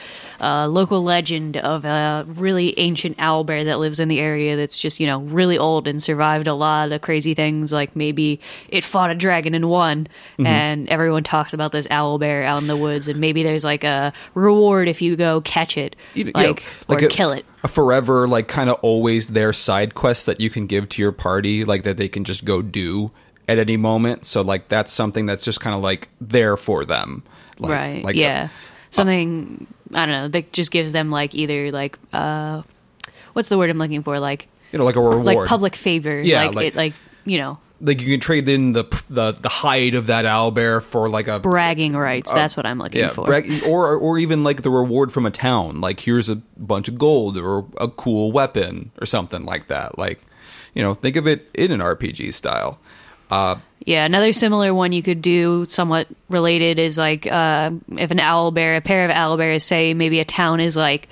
a 0.41 0.69
local 0.69 1.03
legend 1.03 1.57
of 1.57 1.85
a 1.85 2.25
really 2.27 2.79
ancient 2.79 3.17
owl 3.19 3.45
bear 3.45 3.65
that 3.65 3.79
lives 3.79 4.01
in 4.01 4.09
the 4.09 4.21
area 4.21 4.57
that's 4.57 4.79
just 4.79 5.01
you 5.01 5.07
know 5.07 5.21
really 5.21 5.59
old 5.59 5.89
and 5.89 6.03
survived 6.03 6.47
a 6.47 6.55
lot 6.55 6.93
of 6.93 7.01
crazy 7.01 7.35
things. 7.35 7.73
Like 7.73 7.95
maybe 7.95 8.41
it 8.69 8.85
fought 8.85 9.11
a 9.11 9.15
dragon 9.15 9.55
and 9.55 9.69
won, 9.69 10.07
mm-hmm. 10.39 10.47
and 10.47 10.89
everyone 10.89 11.23
talks 11.23 11.53
about 11.53 11.73
this 11.73 11.87
owl 11.91 12.19
bear 12.19 12.45
out 12.45 12.63
in 12.63 12.69
the 12.69 12.77
woods. 12.77 13.09
And 13.09 13.21
maybe 13.21 13.43
there's 13.43 13.65
like 13.65 13.85
a 13.85 14.13
reward 14.35 14.89
if 14.89 15.03
you 15.03 15.17
go 15.17 15.41
catch 15.41 15.77
it, 15.77 15.97
You 16.15 16.31
like 16.35 16.65
like 16.89 17.03
or 17.03 17.07
a- 17.07 17.09
kill 17.09 17.33
it. 17.33 17.45
a 17.63 17.69
forever 17.69 18.27
like 18.29 18.49
kind 18.49 18.71
of 18.71 18.79
always 18.83 19.29
there 19.29 19.53
side 19.53 19.95
quest 19.95 20.27
that 20.27 20.41
you 20.41 20.51
can 20.51 20.67
give 20.67 20.89
to 20.91 21.03
your 21.03 21.13
party 21.13 21.65
like 21.65 21.83
that 21.83 21.97
they 21.97 22.09
can 22.09 22.25
just 22.25 22.45
go 22.45 22.63
do 22.63 23.11
at 23.49 23.59
any 23.59 23.77
moment 23.77 24.25
so 24.25 24.41
like 24.41 24.69
that's 24.69 24.93
something 24.93 25.27
that's 25.27 25.45
just 25.45 25.61
kind 25.61 25.75
of 25.77 25.83
like 25.83 26.09
there 26.21 26.57
for 26.57 26.85
them 26.85 27.23
like, 27.59 27.73
right 27.73 28.05
like 28.05 28.17
yeah 28.17 28.49
something 28.91 29.67
i 29.95 30.07
don't 30.07 30.15
know 30.15 30.29
that 30.29 30.53
just 30.53 30.71
gives 30.71 30.93
them 30.93 31.11
like 31.11 31.35
either 31.35 31.71
like 31.71 31.99
uh 32.13 32.63
what's 33.33 33.49
the 33.49 33.59
word 33.59 33.71
i'm 33.71 33.79
looking 33.79 34.03
for 34.03 34.19
like 34.19 34.49
you 34.73 34.79
know 34.79 34.85
like 34.85 34.97
a 34.97 35.01
reward 35.01 35.25
like 35.25 35.49
public 35.49 35.77
favor 35.77 36.21
Yeah, 36.21 36.47
like, 36.47 36.55
like- 36.55 36.67
it 36.67 36.75
like 36.75 36.93
you 37.25 37.39
know 37.39 37.59
like 37.79 38.01
you 38.01 38.11
can 38.11 38.21
trade 38.21 38.49
in 38.49 38.73
the 38.73 38.85
the 39.11 39.33
the 39.33 39.51
hide 39.51 39.95
of 39.95 40.07
that 40.07 40.25
owlbear 40.25 40.83
for 40.83 41.11
like 41.11 41.29
a 41.29 41.39
bragging 41.39 41.95
rights 41.95 42.33
that's 42.33 42.57
what 42.57 42.65
i'm 42.65 42.79
looking 42.79 43.01
yeah, 43.03 43.11
for 43.11 43.27
brag- 43.27 43.65
or 43.67 43.95
or 43.97 44.19
even 44.19 44.43
like 44.43 44.63
the 44.63 44.71
reward 44.71 45.13
from 45.13 45.27
a 45.27 45.31
town. 45.31 45.83
Like 45.83 46.01
here's 46.01 46.31
a 46.31 46.37
bunch 46.57 46.89
of 46.89 46.97
gold 46.97 47.37
or 47.37 47.67
a 47.79 47.89
cool 47.89 48.33
weapon 48.33 48.93
or 48.99 49.07
something 49.07 49.45
like 49.45 49.69
that. 49.69 49.99
Like 49.99 50.21
you 50.73 50.83
know, 50.83 50.95
think 50.95 51.17
of 51.17 51.27
it 51.27 51.51
in 51.55 51.71
an 51.71 51.81
RPG 51.81 52.33
style. 52.33 52.79
Uh, 53.31 53.57
Yeah, 53.87 54.05
another 54.05 54.33
similar 54.33 54.75
one 54.75 54.91
you 54.91 55.03
could 55.03 55.23
do, 55.23 55.65
somewhat 55.67 56.09
related, 56.29 56.81
is 56.81 56.99
like 56.99 57.27
uh, 57.27 57.71
if 57.97 58.11
an 58.11 58.19
owl 58.19 58.51
bear, 58.51 58.75
a 58.75 58.81
pair 58.81 59.05
of 59.05 59.13
owl 59.13 59.37
bears, 59.37 59.63
say 59.63 59.95
maybe 59.95 60.19
a 60.19 60.25
town 60.25 60.59
is 60.59 60.77
like 60.77 61.09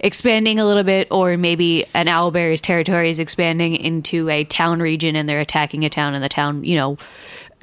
expanding 0.00 0.58
a 0.60 0.66
little 0.66 0.84
bit, 0.84 1.08
or 1.10 1.38
maybe 1.38 1.86
an 1.94 2.06
owl 2.06 2.30
bear's 2.30 2.60
territory 2.60 3.08
is 3.08 3.18
expanding 3.18 3.76
into 3.76 4.28
a 4.28 4.44
town 4.44 4.80
region 4.80 5.16
and 5.16 5.26
they're 5.26 5.40
attacking 5.40 5.86
a 5.86 5.88
town, 5.88 6.12
and 6.12 6.22
the 6.22 6.28
town, 6.28 6.64
you 6.64 6.76
know, 6.76 6.98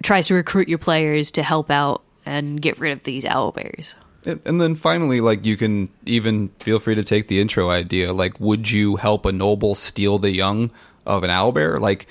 tries 0.02 0.28
to 0.28 0.34
recruit 0.34 0.68
your 0.68 0.80
players 0.80 1.30
to 1.32 1.44
help 1.44 1.70
out 1.70 2.02
and 2.26 2.60
get 2.60 2.80
rid 2.80 2.92
of 2.92 3.04
these 3.04 3.24
owl 3.24 3.52
bears. 3.52 3.96
And 4.26 4.60
then 4.60 4.74
finally, 4.74 5.22
like 5.22 5.46
you 5.46 5.58
can 5.58 5.90
even 6.08 6.50
feel 6.58 6.80
free 6.80 6.96
to 6.96 7.04
take 7.04 7.28
the 7.28 7.40
intro 7.40 7.70
idea. 7.70 8.12
Like, 8.14 8.40
would 8.40 8.72
you 8.72 8.96
help 8.96 9.28
a 9.28 9.32
noble 9.32 9.76
steal 9.76 10.18
the 10.18 10.32
young 10.32 10.72
of 11.06 11.24
an 11.24 11.30
owl 11.30 11.52
bear? 11.52 11.78
Like, 11.78 12.08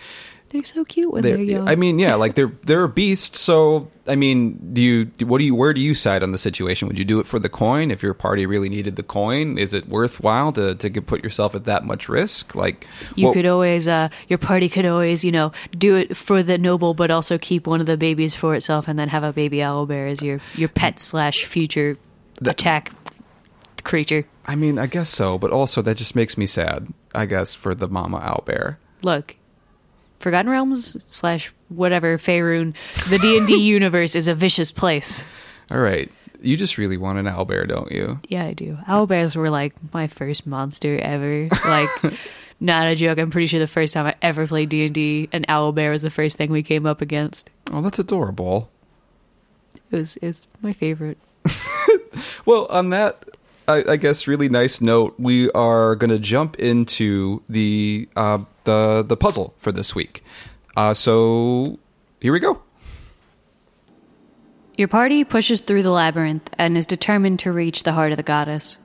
They're 0.54 0.62
so 0.62 0.84
cute 0.84 1.12
when 1.12 1.22
They're- 1.22 1.34
they're, 1.36 1.44
young. 1.44 1.68
I 1.68 1.74
mean, 1.74 1.98
yeah, 1.98 2.14
like 2.14 2.36
they're 2.36 2.52
they're 2.64 2.84
a 2.84 2.88
beast. 2.88 3.34
So, 3.34 3.88
I 4.06 4.14
mean, 4.14 4.70
do 4.72 4.80
you 4.80 5.10
what 5.26 5.38
do 5.38 5.44
you 5.44 5.52
where 5.52 5.74
do 5.74 5.80
you 5.80 5.94
side 5.96 6.22
on 6.22 6.30
the 6.30 6.38
situation? 6.38 6.86
Would 6.86 6.96
you 6.96 7.04
do 7.04 7.18
it 7.18 7.26
for 7.26 7.40
the 7.40 7.48
coin 7.48 7.90
if 7.90 8.04
your 8.04 8.14
party 8.14 8.46
really 8.46 8.68
needed 8.68 8.94
the 8.94 9.02
coin? 9.02 9.58
Is 9.58 9.74
it 9.74 9.88
worthwhile 9.88 10.52
to 10.52 10.76
to 10.76 10.88
get- 10.88 11.06
put 11.06 11.24
yourself 11.24 11.56
at 11.56 11.64
that 11.64 11.84
much 11.84 12.08
risk? 12.08 12.54
Like, 12.54 12.86
you 13.16 13.26
what- 13.26 13.32
could 13.34 13.46
always, 13.46 13.88
uh, 13.88 14.10
your 14.28 14.38
party 14.38 14.68
could 14.68 14.86
always, 14.86 15.24
you 15.24 15.32
know, 15.32 15.50
do 15.76 15.96
it 15.96 16.16
for 16.16 16.40
the 16.44 16.56
noble, 16.56 16.94
but 16.94 17.10
also 17.10 17.36
keep 17.36 17.66
one 17.66 17.80
of 17.80 17.86
the 17.88 17.96
babies 17.96 18.36
for 18.36 18.54
itself, 18.54 18.86
and 18.86 18.96
then 18.96 19.08
have 19.08 19.24
a 19.24 19.32
baby 19.32 19.60
owl 19.60 19.86
bear 19.86 20.06
as 20.06 20.22
your 20.22 20.38
your 20.54 20.68
pet 20.68 21.00
slash 21.00 21.44
future 21.46 21.98
attack 22.46 22.92
creature. 23.82 24.24
I 24.46 24.54
mean, 24.54 24.78
I 24.78 24.86
guess 24.86 25.08
so, 25.08 25.36
but 25.36 25.50
also 25.50 25.82
that 25.82 25.96
just 25.96 26.14
makes 26.14 26.38
me 26.38 26.46
sad. 26.46 26.86
I 27.12 27.26
guess 27.26 27.54
for 27.56 27.74
the 27.74 27.88
mama 27.88 28.18
owl 28.18 28.44
bear. 28.46 28.78
Look, 29.02 29.34
Forgotten 30.24 30.50
Realms 30.50 30.96
slash 31.06 31.52
whatever 31.68 32.16
Faerun, 32.16 32.74
the 33.10 33.18
D 33.18 33.36
and 33.36 33.46
D 33.46 33.56
universe 33.60 34.14
is 34.14 34.26
a 34.26 34.34
vicious 34.34 34.72
place. 34.72 35.22
All 35.70 35.78
right, 35.78 36.10
you 36.40 36.56
just 36.56 36.78
really 36.78 36.96
want 36.96 37.18
an 37.18 37.26
owlbear, 37.26 37.68
don't 37.68 37.92
you? 37.92 38.18
Yeah, 38.28 38.46
I 38.46 38.54
do. 38.54 38.78
Owlbears 38.88 39.36
were 39.36 39.50
like 39.50 39.74
my 39.92 40.06
first 40.06 40.46
monster 40.46 40.98
ever. 40.98 41.48
Like, 41.66 41.90
not 42.60 42.86
a 42.86 42.94
joke. 42.96 43.18
I'm 43.18 43.30
pretty 43.30 43.48
sure 43.48 43.60
the 43.60 43.66
first 43.66 43.92
time 43.92 44.06
I 44.06 44.14
ever 44.22 44.46
played 44.46 44.70
D 44.70 44.86
and 44.86 44.94
D, 44.94 45.28
an 45.30 45.44
owlbear 45.46 45.90
was 45.90 46.00
the 46.00 46.08
first 46.08 46.38
thing 46.38 46.50
we 46.50 46.62
came 46.62 46.86
up 46.86 47.02
against. 47.02 47.50
Oh, 47.70 47.82
that's 47.82 47.98
adorable. 47.98 48.70
It 49.90 49.96
was 49.96 50.16
it 50.16 50.26
was 50.26 50.46
my 50.62 50.72
favorite. 50.72 51.18
Well, 52.46 52.66
on 52.66 52.90
that, 52.90 53.24
I, 53.66 53.84
I 53.92 53.96
guess 53.96 54.26
really 54.26 54.48
nice 54.48 54.80
note, 54.80 55.14
we 55.18 55.50
are 55.52 55.96
going 55.96 56.10
to 56.10 56.18
jump 56.18 56.58
into 56.58 57.42
the 57.48 58.08
uh, 58.14 58.44
the 58.64 59.04
the 59.06 59.16
puzzle 59.16 59.54
for 59.58 59.72
this 59.72 59.94
week. 59.94 60.22
Uh, 60.76 60.92
so 60.92 61.78
here 62.20 62.32
we 62.32 62.40
go. 62.40 62.60
Your 64.76 64.88
party 64.88 65.24
pushes 65.24 65.60
through 65.60 65.84
the 65.84 65.90
labyrinth 65.90 66.50
and 66.58 66.76
is 66.76 66.86
determined 66.86 67.38
to 67.40 67.52
reach 67.52 67.84
the 67.84 67.92
heart 67.92 68.10
of 68.10 68.16
the 68.16 68.24
goddess. 68.24 68.78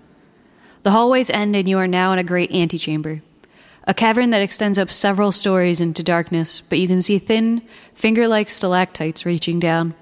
The 0.84 0.92
hallways 0.92 1.30
end, 1.30 1.56
and 1.56 1.68
you 1.68 1.78
are 1.80 1.88
now 1.88 2.14
in 2.14 2.20
a 2.20 2.24
great 2.24 2.52
antechamber. 2.52 3.22
A 3.86 3.94
cavern 3.94 4.30
that 4.30 4.42
extends 4.42 4.78
up 4.78 4.92
several 4.92 5.32
stories 5.32 5.82
into 5.82 6.04
darkness, 6.04 6.62
but 6.62 6.78
you 6.78 6.88
can 6.88 7.02
see 7.02 7.18
thin, 7.18 7.64
finger 7.96 8.28
like 8.28 8.50
stalactites 8.50 9.26
reaching 9.26 9.60
down. 9.60 9.96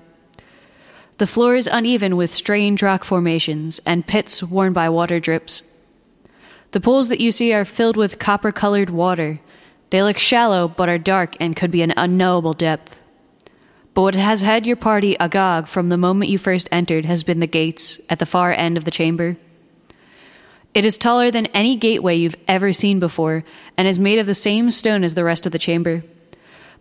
The 1.18 1.28
floor 1.28 1.56
is 1.56 1.68
uneven 1.72 2.16
with 2.16 2.34
strange 2.34 2.84
rock 2.84 3.04
formations 3.04 3.82
and 3.86 4.06
pits 4.06 4.44
worn 4.44 4.74
by 4.74 4.90
water 4.90 5.20
drips. 5.20 5.64
The 6.72 6.80
pools 6.80 7.10
that 7.10 7.20
you 7.20 7.32
see 7.32 7.54
are 7.54 7.66
filled 7.66 7.98
with 7.98 8.20
copper 8.20 8.52
colored 8.52 8.92
water. 8.92 9.40
They 9.90 10.04
look 10.04 10.20
shallow 10.20 10.68
but 10.68 10.90
are 10.90 11.00
dark 11.00 11.36
and 11.40 11.56
could 11.56 11.72
be 11.72 11.82
an 11.82 11.94
unknowable 11.98 12.54
depth. 12.54 13.00
But 13.96 14.02
what 14.04 14.16
has 14.16 14.44
had 14.44 14.68
your 14.68 14.76
party 14.76 15.16
agog 15.20 15.68
from 15.68 15.90
the 15.90 15.98
moment 15.98 16.30
you 16.30 16.38
first 16.38 16.70
entered 16.72 17.06
has 17.06 17.24
been 17.24 17.40
the 17.40 17.48
gates 17.48 18.00
at 18.12 18.20
the 18.20 18.28
far 18.28 18.54
end 18.54 18.78
of 18.78 18.86
the 18.86 18.92
chamber. 18.92 19.38
It 20.76 20.86
is 20.86 21.00
taller 21.00 21.32
than 21.32 21.48
any 21.48 21.76
gateway 21.76 22.16
you've 22.16 22.36
ever 22.48 22.72
seen 22.74 23.00
before 23.00 23.44
and 23.76 23.88
is 23.88 23.98
made 23.98 24.20
of 24.20 24.28
the 24.28 24.36
same 24.36 24.70
stone 24.70 25.04
as 25.04 25.16
the 25.16 25.24
rest 25.24 25.48
of 25.48 25.52
the 25.52 25.58
chamber. 25.58 26.04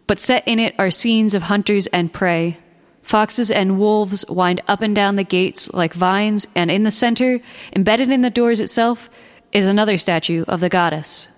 But 0.07 0.21
set 0.21 0.47
in 0.47 0.59
it 0.59 0.75
are 0.79 0.91
scenes 0.91 1.33
of 1.33 1.45
hunters 1.45 1.87
and 1.87 2.13
prey. 2.13 2.59
Foxes 3.07 3.53
and 3.53 3.79
wolves 3.79 4.25
wind 4.29 4.61
up 4.67 4.83
and 4.83 4.93
down 4.93 5.15
the 5.15 5.23
gates 5.23 5.73
like 5.73 5.95
vines, 5.95 6.49
and 6.57 6.73
in 6.73 6.83
the 6.83 6.91
center, 6.91 7.39
embedded 7.73 8.11
in 8.11 8.23
the 8.23 8.31
doors 8.31 8.61
itself, 8.61 9.09
is 9.53 9.69
another 9.69 9.97
statue 9.97 10.45
of 10.49 10.59
the 10.59 10.69
goddess. 10.69 11.29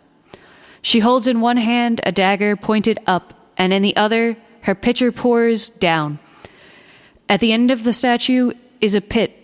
She 0.80 1.00
holds 1.00 1.26
in 1.26 1.42
one 1.42 1.58
hand 1.58 2.00
a 2.04 2.10
dagger 2.10 2.56
pointed 2.56 2.98
up, 3.06 3.34
and 3.58 3.74
in 3.74 3.82
the 3.82 3.94
other, 3.96 4.38
her 4.62 4.74
pitcher 4.74 5.12
pours 5.12 5.68
down. 5.68 6.20
At 7.28 7.40
the 7.40 7.52
end 7.52 7.70
of 7.70 7.84
the 7.84 7.92
statue 7.92 8.52
is 8.80 8.94
a 8.94 9.02
pit 9.02 9.36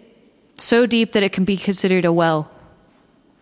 so 0.54 0.87
deep 0.87 1.12
that 1.12 1.22
it 1.22 1.34
can 1.34 1.44
be 1.44 1.58
considered 1.58 2.06
a 2.06 2.12
well. 2.12 2.50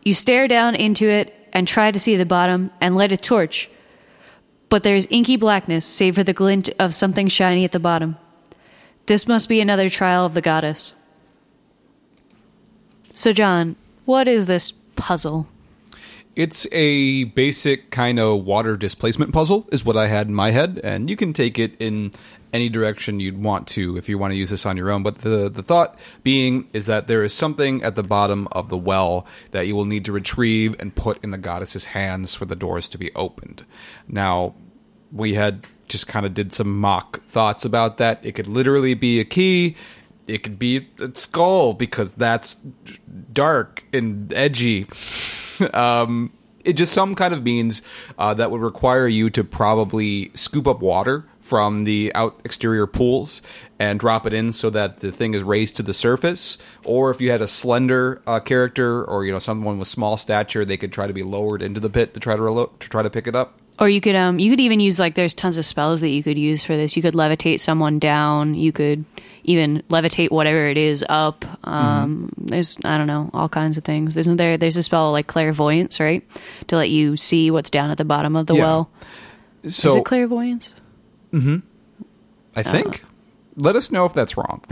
You 0.03 0.13
stare 0.13 0.49
down 0.49 0.75
into 0.75 1.09
it 1.09 1.33
and 1.53 1.69
try 1.69 1.93
to 1.93 2.01
see 2.01 2.17
the 2.17 2.27
bottom 2.27 2.73
and 2.81 2.97
light 2.97 3.13
a 3.13 3.17
torch, 3.17 3.71
but 4.69 4.83
there 4.83 4.97
is 4.97 5.07
inky 5.09 5.37
blackness 5.37 5.87
save 5.87 6.17
for 6.17 6.25
the 6.25 6.33
glint 6.33 6.69
of 6.81 6.97
something 6.97 7.29
shiny 7.29 7.65
at 7.65 7.71
the 7.71 7.79
bottom. 7.79 8.17
This 9.07 9.27
must 9.27 9.49
be 9.49 9.61
another 9.61 9.89
trial 9.89 10.25
of 10.25 10.35
the 10.35 10.41
goddess. 10.41 10.95
So, 13.13 13.33
John, 13.33 13.77
what 14.05 14.29
is 14.29 14.47
this 14.47 14.73
puzzle? 14.97 15.47
It's 16.35 16.67
a 16.73 17.25
basic 17.25 17.91
kind 17.91 18.19
of 18.19 18.45
water 18.45 18.77
displacement 18.77 19.33
puzzle, 19.35 19.69
is 19.71 19.85
what 19.85 19.99
I 19.99 20.07
had 20.07 20.29
in 20.29 20.35
my 20.35 20.51
head, 20.51 20.81
and 20.83 21.11
you 21.11 21.17
can 21.17 21.35
take 21.35 21.59
it 21.59 21.77
in 21.79 22.11
any 22.55 22.69
direction 22.69 23.21
you'd 23.21 23.43
want 23.43 23.67
to 23.67 23.97
if 23.97 24.09
you 24.09 24.17
want 24.19 24.33
to 24.33 24.39
use 24.39 24.51
this 24.51 24.65
on 24.65 24.77
your 24.77 24.91
own. 24.91 25.03
But 25.03 25.19
the 25.19 25.51
the 25.51 25.63
thought 25.63 25.99
being 26.23 26.69
is 26.73 26.87
that 26.87 27.07
there 27.07 27.23
is 27.23 27.35
something 27.35 27.83
at 27.83 27.97
the 27.97 28.03
bottom 28.03 28.49
of 28.53 28.71
the 28.71 28.79
well 28.79 29.27
that 29.51 29.67
you 29.67 29.75
will 29.75 29.85
need 29.85 30.07
to 30.07 30.13
retrieve 30.13 30.75
and 30.79 30.95
put 30.95 31.23
in 31.23 31.33
the 31.33 31.39
goddess's 31.39 31.87
hands 31.87 32.35
for 32.35 32.47
the 32.47 32.57
doors 32.57 32.89
to 32.91 32.99
be 32.99 33.13
opened. 33.15 33.65
Now, 34.09 34.55
we 35.11 35.35
had 35.35 35.67
just 35.93 36.09
kind 36.09 36.27
of 36.27 36.35
did 36.35 36.53
some 36.53 36.81
mock 36.81 37.23
thoughts 37.23 37.65
about 37.65 37.99
that. 37.99 38.25
It 38.25 38.33
could 38.33 38.49
literally 38.49 38.95
be 38.95 39.21
a 39.21 39.25
key. 39.25 39.77
It 40.27 40.43
could 40.43 40.59
be 40.59 40.89
a 40.99 41.15
skull 41.15 41.75
because 41.75 42.15
that's 42.15 42.55
dark 43.33 43.85
and 43.93 44.33
edgy. 44.35 44.87
um, 45.75 46.33
it 46.65 46.75
just 46.75 46.93
some 46.93 47.15
kind 47.15 47.35
of 47.35 47.43
means 47.43 47.83
uh, 48.19 48.35
that 48.35 48.51
would 48.51 48.61
require 48.61 49.07
you 49.07 49.31
to 49.31 49.45
probably 49.45 50.31
scoop 50.35 50.67
up 50.67 50.81
water 50.81 51.27
from 51.41 51.85
the 51.85 52.13
out 52.15 52.41
exterior 52.45 52.87
pools 52.87 53.43
and 53.79 53.99
drop 53.99 54.27
it 54.27 54.33
in 54.33 54.53
so 54.53 54.71
that 54.71 55.01
the 55.01 55.11
thing 55.11 55.35
is 55.35 55.43
raised 55.43 55.77
to 55.77 55.83
the 55.83 55.93
surface. 55.93 56.57
Or 56.85 57.11
if 57.11 57.21
you 57.21 57.31
had 57.31 57.43
a 57.43 57.49
slender 57.49 58.23
uh, 58.27 58.41
character 58.41 59.05
or 59.05 59.25
you 59.25 59.33
know 59.33 59.39
someone 59.39 59.79
with 59.79 59.89
small 59.89 60.17
stature, 60.17 60.65
they 60.65 60.77
could 60.77 60.93
try 60.93 61.07
to 61.07 61.13
be 61.13 61.23
lowered 61.23 61.61
into 61.61 61.81
the 61.81 61.91
pit 61.91 62.15
to 62.15 62.21
try 62.21 62.37
to 62.37 62.43
relo- 62.43 62.79
to 62.79 62.89
try 62.89 63.03
to 63.03 63.11
pick 63.11 63.27
it 63.27 63.35
up. 63.35 63.59
Or 63.79 63.89
you 63.89 64.01
could 64.01 64.15
um 64.15 64.39
you 64.39 64.51
could 64.51 64.61
even 64.61 64.81
use 64.81 64.99
like 65.01 65.15
there's 65.15 65.35
tons 65.35 65.59
of 65.59 65.65
spells 65.65 66.01
that 66.03 66.09
you 66.11 66.23
could 66.23 66.39
use 66.39 66.65
for 66.65 66.77
this. 66.77 66.97
You 66.97 67.03
could 67.03 67.15
levitate 67.15 67.61
someone 67.61 67.99
down. 67.99 68.55
You 68.55 68.71
could 68.73 69.05
even 69.45 69.83
levitate 69.89 70.31
whatever 70.31 70.69
it 70.69 70.77
is 70.77 71.05
up. 71.09 71.45
Um, 71.67 72.31
There's 72.39 72.79
I 72.85 72.97
don't 72.97 73.09
know 73.09 73.29
all 73.35 73.49
kinds 73.49 73.77
of 73.77 73.85
things. 73.85 74.17
Isn't 74.17 74.37
there? 74.37 74.57
There's 74.57 74.77
a 74.77 74.83
spell 74.83 75.11
like 75.11 75.27
clairvoyance, 75.27 75.99
right, 75.99 76.23
to 76.69 76.77
let 76.77 76.91
you 76.91 77.17
see 77.17 77.51
what's 77.51 77.71
down 77.71 77.91
at 77.91 77.99
the 77.99 78.05
bottom 78.05 78.37
of 78.37 78.47
the 78.47 78.55
Yeah. 78.55 78.63
well. 78.63 78.91
So 79.67 79.89
is 79.89 79.97
it 79.97 80.05
clairvoyance? 80.05 80.75
I 82.55 82.63
think. 82.63 83.03
Let 83.57 83.77
us 83.77 83.93
know 83.93 84.07
if 84.07 84.15
that's 84.15 84.37
wrong. 84.37 84.63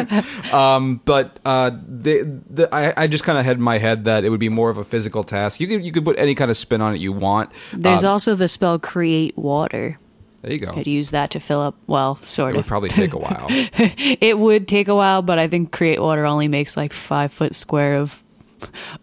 um, 0.52 1.00
but 1.04 1.38
uh, 1.44 1.70
the, 1.86 2.40
the, 2.48 2.74
I, 2.74 2.94
I 2.96 3.06
just 3.06 3.24
kind 3.24 3.38
of 3.38 3.44
had 3.44 3.56
in 3.58 3.62
my 3.62 3.78
head 3.78 4.04
that 4.06 4.24
it 4.24 4.30
would 4.30 4.40
be 4.40 4.48
more 4.48 4.70
of 4.70 4.78
a 4.78 4.84
physical 4.84 5.22
task. 5.22 5.60
You 5.60 5.66
could 5.66 5.84
you 5.84 5.92
could 5.92 6.04
put 6.04 6.18
any 6.18 6.34
kind 6.34 6.50
of 6.50 6.56
spin 6.56 6.80
on 6.80 6.94
it 6.94 7.00
you 7.00 7.12
want. 7.12 7.50
There's 7.72 8.04
Uh, 8.04 8.10
also 8.12 8.34
the 8.34 8.48
spell 8.48 8.78
create 8.78 9.36
water. 9.36 9.98
there 10.40 10.52
you 10.52 10.58
go. 10.60 10.72
Could 10.72 10.86
use 10.86 11.10
that 11.10 11.30
to 11.32 11.40
fill 11.40 11.60
up. 11.60 11.76
Well, 11.86 12.16
sort 12.22 12.50
of. 12.50 12.54
It 12.54 12.58
would 12.60 12.66
probably 12.66 12.88
take 12.88 13.12
a 13.12 13.18
while. 13.26 13.46
It 13.50 14.38
would 14.38 14.66
take 14.66 14.88
a 14.88 14.94
while, 14.94 15.20
but 15.22 15.38
I 15.38 15.46
think 15.48 15.70
create 15.72 16.00
water 16.00 16.24
only 16.24 16.48
makes 16.48 16.76
like 16.76 16.92
five 16.94 17.32
foot 17.32 17.54
square 17.54 17.96
of 17.96 18.22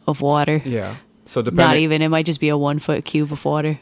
of 0.07 0.21
water. 0.21 0.61
yeah. 0.65 0.95
So 1.25 1.43
depending, 1.43 1.65
Not 1.67 1.77
even. 1.77 2.01
It 2.01 2.07
might 2.09 2.25
just 2.25 2.39
be 2.39 2.49
a 2.49 2.57
one 2.57 2.79
foot 2.79 3.05
cube 3.05 3.31
of 3.31 3.45
water. 3.45 3.79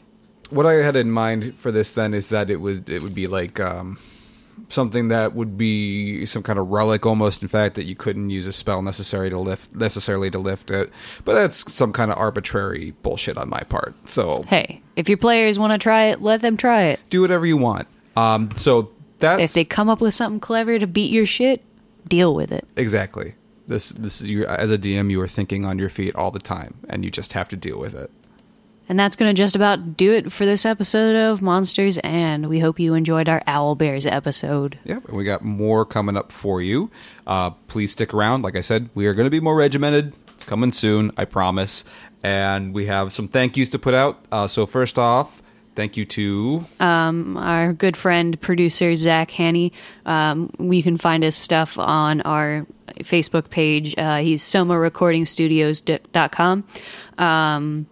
what 0.50 0.66
I 0.66 0.74
had 0.84 0.96
in 0.96 1.10
mind 1.10 1.54
for 1.56 1.70
this 1.72 1.92
then 1.92 2.12
is 2.12 2.28
that 2.28 2.50
it 2.50 2.60
was 2.60 2.80
it 2.86 3.00
would 3.02 3.14
be 3.14 3.26
like 3.26 3.58
um, 3.60 3.96
something 4.68 5.08
that 5.08 5.34
would 5.34 5.56
be 5.56 6.24
some 6.26 6.42
kind 6.42 6.58
of 6.58 6.68
relic 6.68 7.06
almost. 7.06 7.42
In 7.42 7.48
fact, 7.48 7.74
that 7.76 7.84
you 7.86 7.94
couldn't 7.96 8.30
use 8.30 8.46
a 8.46 8.52
spell 8.52 8.82
necessary 8.82 9.30
to 9.30 9.38
lift 9.38 9.74
necessarily 9.74 10.30
to 10.30 10.38
lift 10.38 10.70
it. 10.70 10.90
But 11.24 11.34
that's 11.34 11.72
some 11.72 11.92
kind 11.92 12.10
of 12.10 12.18
arbitrary 12.18 12.92
bullshit 13.02 13.36
on 13.38 13.48
my 13.48 13.60
part. 13.60 14.08
So 14.08 14.42
Hey, 14.44 14.80
if 14.96 15.08
your 15.08 15.18
players 15.18 15.58
want 15.58 15.72
to 15.72 15.78
try 15.78 16.06
it, 16.06 16.20
let 16.22 16.40
them 16.42 16.56
try 16.56 16.82
it. 16.84 17.00
do 17.10 17.20
whatever 17.20 17.46
you 17.46 17.56
want. 17.56 17.88
Um, 18.16 18.50
so 18.56 18.90
that's 19.20 19.40
If 19.40 19.52
they 19.54 19.64
come 19.64 19.88
up 19.88 20.00
with 20.00 20.14
something 20.14 20.40
clever 20.40 20.78
to 20.78 20.86
beat 20.86 21.10
your 21.12 21.26
shit, 21.26 21.62
deal 22.06 22.34
with 22.34 22.52
it. 22.52 22.66
exactly 22.76 23.34
this. 23.66 23.90
This 23.90 24.20
is 24.22 24.28
you 24.28 24.46
as 24.46 24.70
a 24.70 24.78
DM, 24.78 25.10
you 25.10 25.20
are 25.20 25.28
thinking 25.28 25.64
on 25.64 25.78
your 25.78 25.88
feet 25.90 26.14
all 26.16 26.30
the 26.30 26.38
time, 26.38 26.74
and 26.88 27.04
you 27.04 27.10
just 27.10 27.32
have 27.34 27.48
to 27.48 27.56
deal 27.56 27.78
with 27.78 27.94
it. 27.94 28.10
And 28.88 28.98
that's 28.98 29.16
going 29.16 29.28
to 29.28 29.34
just 29.38 29.54
about 29.54 29.96
do 29.96 30.12
it 30.12 30.32
for 30.32 30.46
this 30.46 30.64
episode 30.64 31.14
of 31.14 31.42
Monsters, 31.42 31.98
and 31.98 32.48
we 32.48 32.58
hope 32.58 32.80
you 32.80 32.94
enjoyed 32.94 33.28
our 33.28 33.42
Owl 33.46 33.74
Bears 33.74 34.06
episode. 34.06 34.78
Yep, 34.84 35.08
and 35.08 35.16
we 35.16 35.24
got 35.24 35.42
more 35.42 35.84
coming 35.84 36.16
up 36.16 36.32
for 36.32 36.62
you. 36.62 36.90
Uh, 37.26 37.50
please 37.50 37.92
stick 37.92 38.14
around. 38.14 38.40
Like 38.42 38.56
I 38.56 38.62
said, 38.62 38.88
we 38.94 39.06
are 39.06 39.12
going 39.12 39.26
to 39.26 39.30
be 39.30 39.40
more 39.40 39.56
regimented. 39.56 40.14
It's 40.34 40.44
coming 40.44 40.70
soon, 40.70 41.12
I 41.18 41.26
promise. 41.26 41.84
And 42.22 42.72
we 42.74 42.86
have 42.86 43.12
some 43.12 43.28
thank 43.28 43.58
yous 43.58 43.70
to 43.70 43.78
put 43.78 43.94
out. 43.94 44.24
Uh, 44.32 44.46
so 44.46 44.66
first 44.66 44.98
off, 44.98 45.42
thank 45.74 45.96
you 45.96 46.04
to 46.06 46.64
Our 46.80 47.72
good 47.72 47.96
friend, 47.96 48.40
producer 48.40 48.94
Zach 48.94 49.30
Hanny. 49.30 49.72
Um, 50.06 50.50
you 50.58 50.82
can 50.82 50.96
find 50.96 51.22
his 51.22 51.36
stuff 51.36 51.78
on 51.78 52.20
our 52.22 52.66
Facebook 53.00 53.50
page. 53.50 53.94
Uh, 53.98 54.18
he's 54.18 54.42
somarecordingstudios.com. 54.42 56.64
Um, 57.18 57.86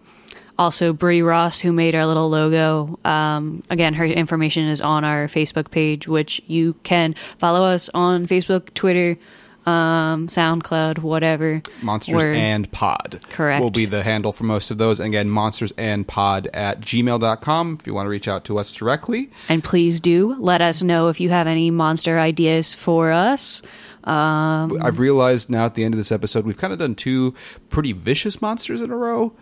also 0.59 0.93
Brie 0.93 1.23
Ross, 1.23 1.61
who 1.61 1.73
made 1.73 1.95
our 1.95 2.07
little 2.07 2.29
logo. 2.29 2.99
Um, 3.05 3.63
again, 3.71 3.95
her 3.95 4.05
information 4.05 4.69
is 4.69 4.81
on 4.81 5.05
our 5.05 5.27
Facebook 5.27 5.71
page, 5.71 6.09
which 6.09 6.41
you 6.47 6.75
can 6.83 7.15
follow 7.39 7.65
us 7.65 7.91
on 7.95 8.27
Facebook, 8.27 8.73
Twitter, 8.75 9.19
um, 9.67 10.29
SoundCloud, 10.29 11.01
whatever. 11.01 11.61
Monsters 11.83 12.15
We're- 12.15 12.39
and 12.39 12.71
Pod. 12.71 13.21
Correct. 13.31 13.61
Will 13.61 13.71
be 13.71 13.85
the 13.85 14.05
handle 14.05 14.33
for 14.33 14.45
most 14.45 14.71
of 14.71 14.79
those. 14.79 15.01
And 15.01 15.09
again, 15.09 15.29
monsters 15.29 15.73
and 15.77 16.07
pod 16.07 16.49
at 16.55 16.81
gmail.com 16.81 17.79
if 17.81 17.87
you 17.87 17.93
want 17.93 18.07
to 18.07 18.11
reach 18.11 18.29
out 18.29 18.45
to 18.45 18.59
us 18.59 18.73
directly. 18.73 19.31
And 19.49 19.65
please 19.65 20.01
do 20.01 20.37
let 20.39 20.61
us 20.63 20.83
know 20.83 21.09
if 21.09 21.21
you 21.21 21.31
have 21.31 21.49
any 21.49 21.71
monster 21.73 22.19
ideas 22.19 22.75
for 22.75 23.11
us. 23.11 23.61
Um, 24.05 24.79
I've 24.83 25.01
realized 25.01 25.51
now 25.51 25.65
at 25.67 25.75
the 25.75 25.83
end 25.83 25.95
of 25.95 25.99
this 25.99 26.13
episode, 26.13 26.47
we've 26.47 26.57
kind 26.57 26.73
of 26.73 26.79
done 26.79 26.95
two 26.95 27.35
pretty 27.69 27.91
vicious 27.93 28.41
monsters 28.41 28.81
in 28.81 28.93
a 28.93 28.97
row. 28.97 29.33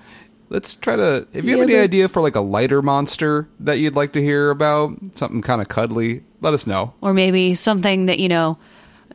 Let's 0.50 0.74
try 0.74 0.96
to. 0.96 1.26
If 1.33 1.44
you 1.44 1.50
have 1.59 1.59
Yeah, 1.59 1.62
any 1.64 1.72
but- 1.74 1.83
idea 1.85 2.09
for 2.09 2.22
like 2.22 2.37
a 2.37 2.40
lighter 2.40 2.83
monster 2.83 3.48
that 3.61 3.78
you'd 3.78 3.96
like 3.96 4.12
to 4.12 4.22
hear 4.22 4.50
about, 4.50 4.92
something 5.12 5.42
kind 5.42 5.61
of 5.61 5.68
cuddly, 5.68 6.22
let 6.40 6.54
us 6.54 6.66
know. 6.66 6.92
or 7.00 7.14
maybe 7.14 7.54
something 7.54 8.07
that, 8.07 8.18
you 8.18 8.28
know, 8.28 8.59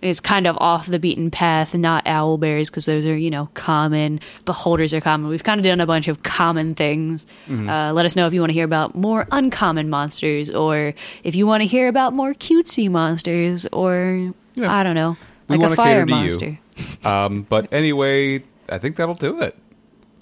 is 0.01 0.19
kind 0.21 0.47
of 0.47 0.57
off 0.59 0.87
the 0.87 0.97
beaten 0.97 1.29
path, 1.29 1.75
not 1.75 2.07
owl 2.07 2.37
bears, 2.37 2.69
because 2.69 2.85
those 2.85 3.05
are, 3.05 3.15
you 3.17 3.29
know, 3.29 3.49
common. 3.53 4.19
Beholders 4.45 4.93
are 4.93 5.01
common. 5.01 5.29
We've 5.29 5.43
kind 5.43 5.59
of 5.59 5.65
done 5.65 5.81
a 5.81 5.85
bunch 5.85 6.07
of 6.07 6.23
common 6.23 6.73
things. 6.73 7.25
Mm-hmm. 7.47 7.69
Uh, 7.69 7.91
let 7.93 8.05
us 8.05 8.15
know 8.15 8.25
if 8.25 8.33
you 8.33 8.39
want 8.39 8.49
to 8.49 8.53
hear 8.53 8.63
about 8.65 8.95
more 8.95 9.27
uncommon 9.31 9.89
monsters, 9.89 10.49
or 10.49 10.93
if 11.23 11.35
you 11.35 11.45
want 11.45 11.61
to 11.61 11.67
hear 11.67 11.87
about 11.89 12.13
more 12.13 12.33
cutesy 12.33 12.89
monsters, 12.89 13.65
or 13.73 14.33
Yeah. 14.55 14.73
I 14.73 14.83
don't 14.83 14.95
know, 14.95 15.17
We 15.49 15.57
like 15.57 15.71
a 15.71 15.75
fire 15.75 16.05
cater 16.05 16.05
to 16.05 16.11
you. 16.13 16.21
monster. 16.21 16.59
Um, 17.03 17.45
but 17.49 17.67
anyway, 17.73 18.43
I 18.69 18.77
think 18.77 18.95
that'll 18.95 19.15
do 19.15 19.41
it. 19.41 19.55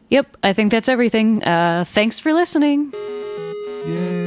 Yep, 0.09 0.37
I 0.43 0.53
think 0.53 0.71
that's 0.71 0.87
everything. 0.89 1.43
Uh, 1.43 1.83
thanks 1.85 2.19
for 2.19 2.33
listening. 2.33 2.93
Yay. 3.85 4.26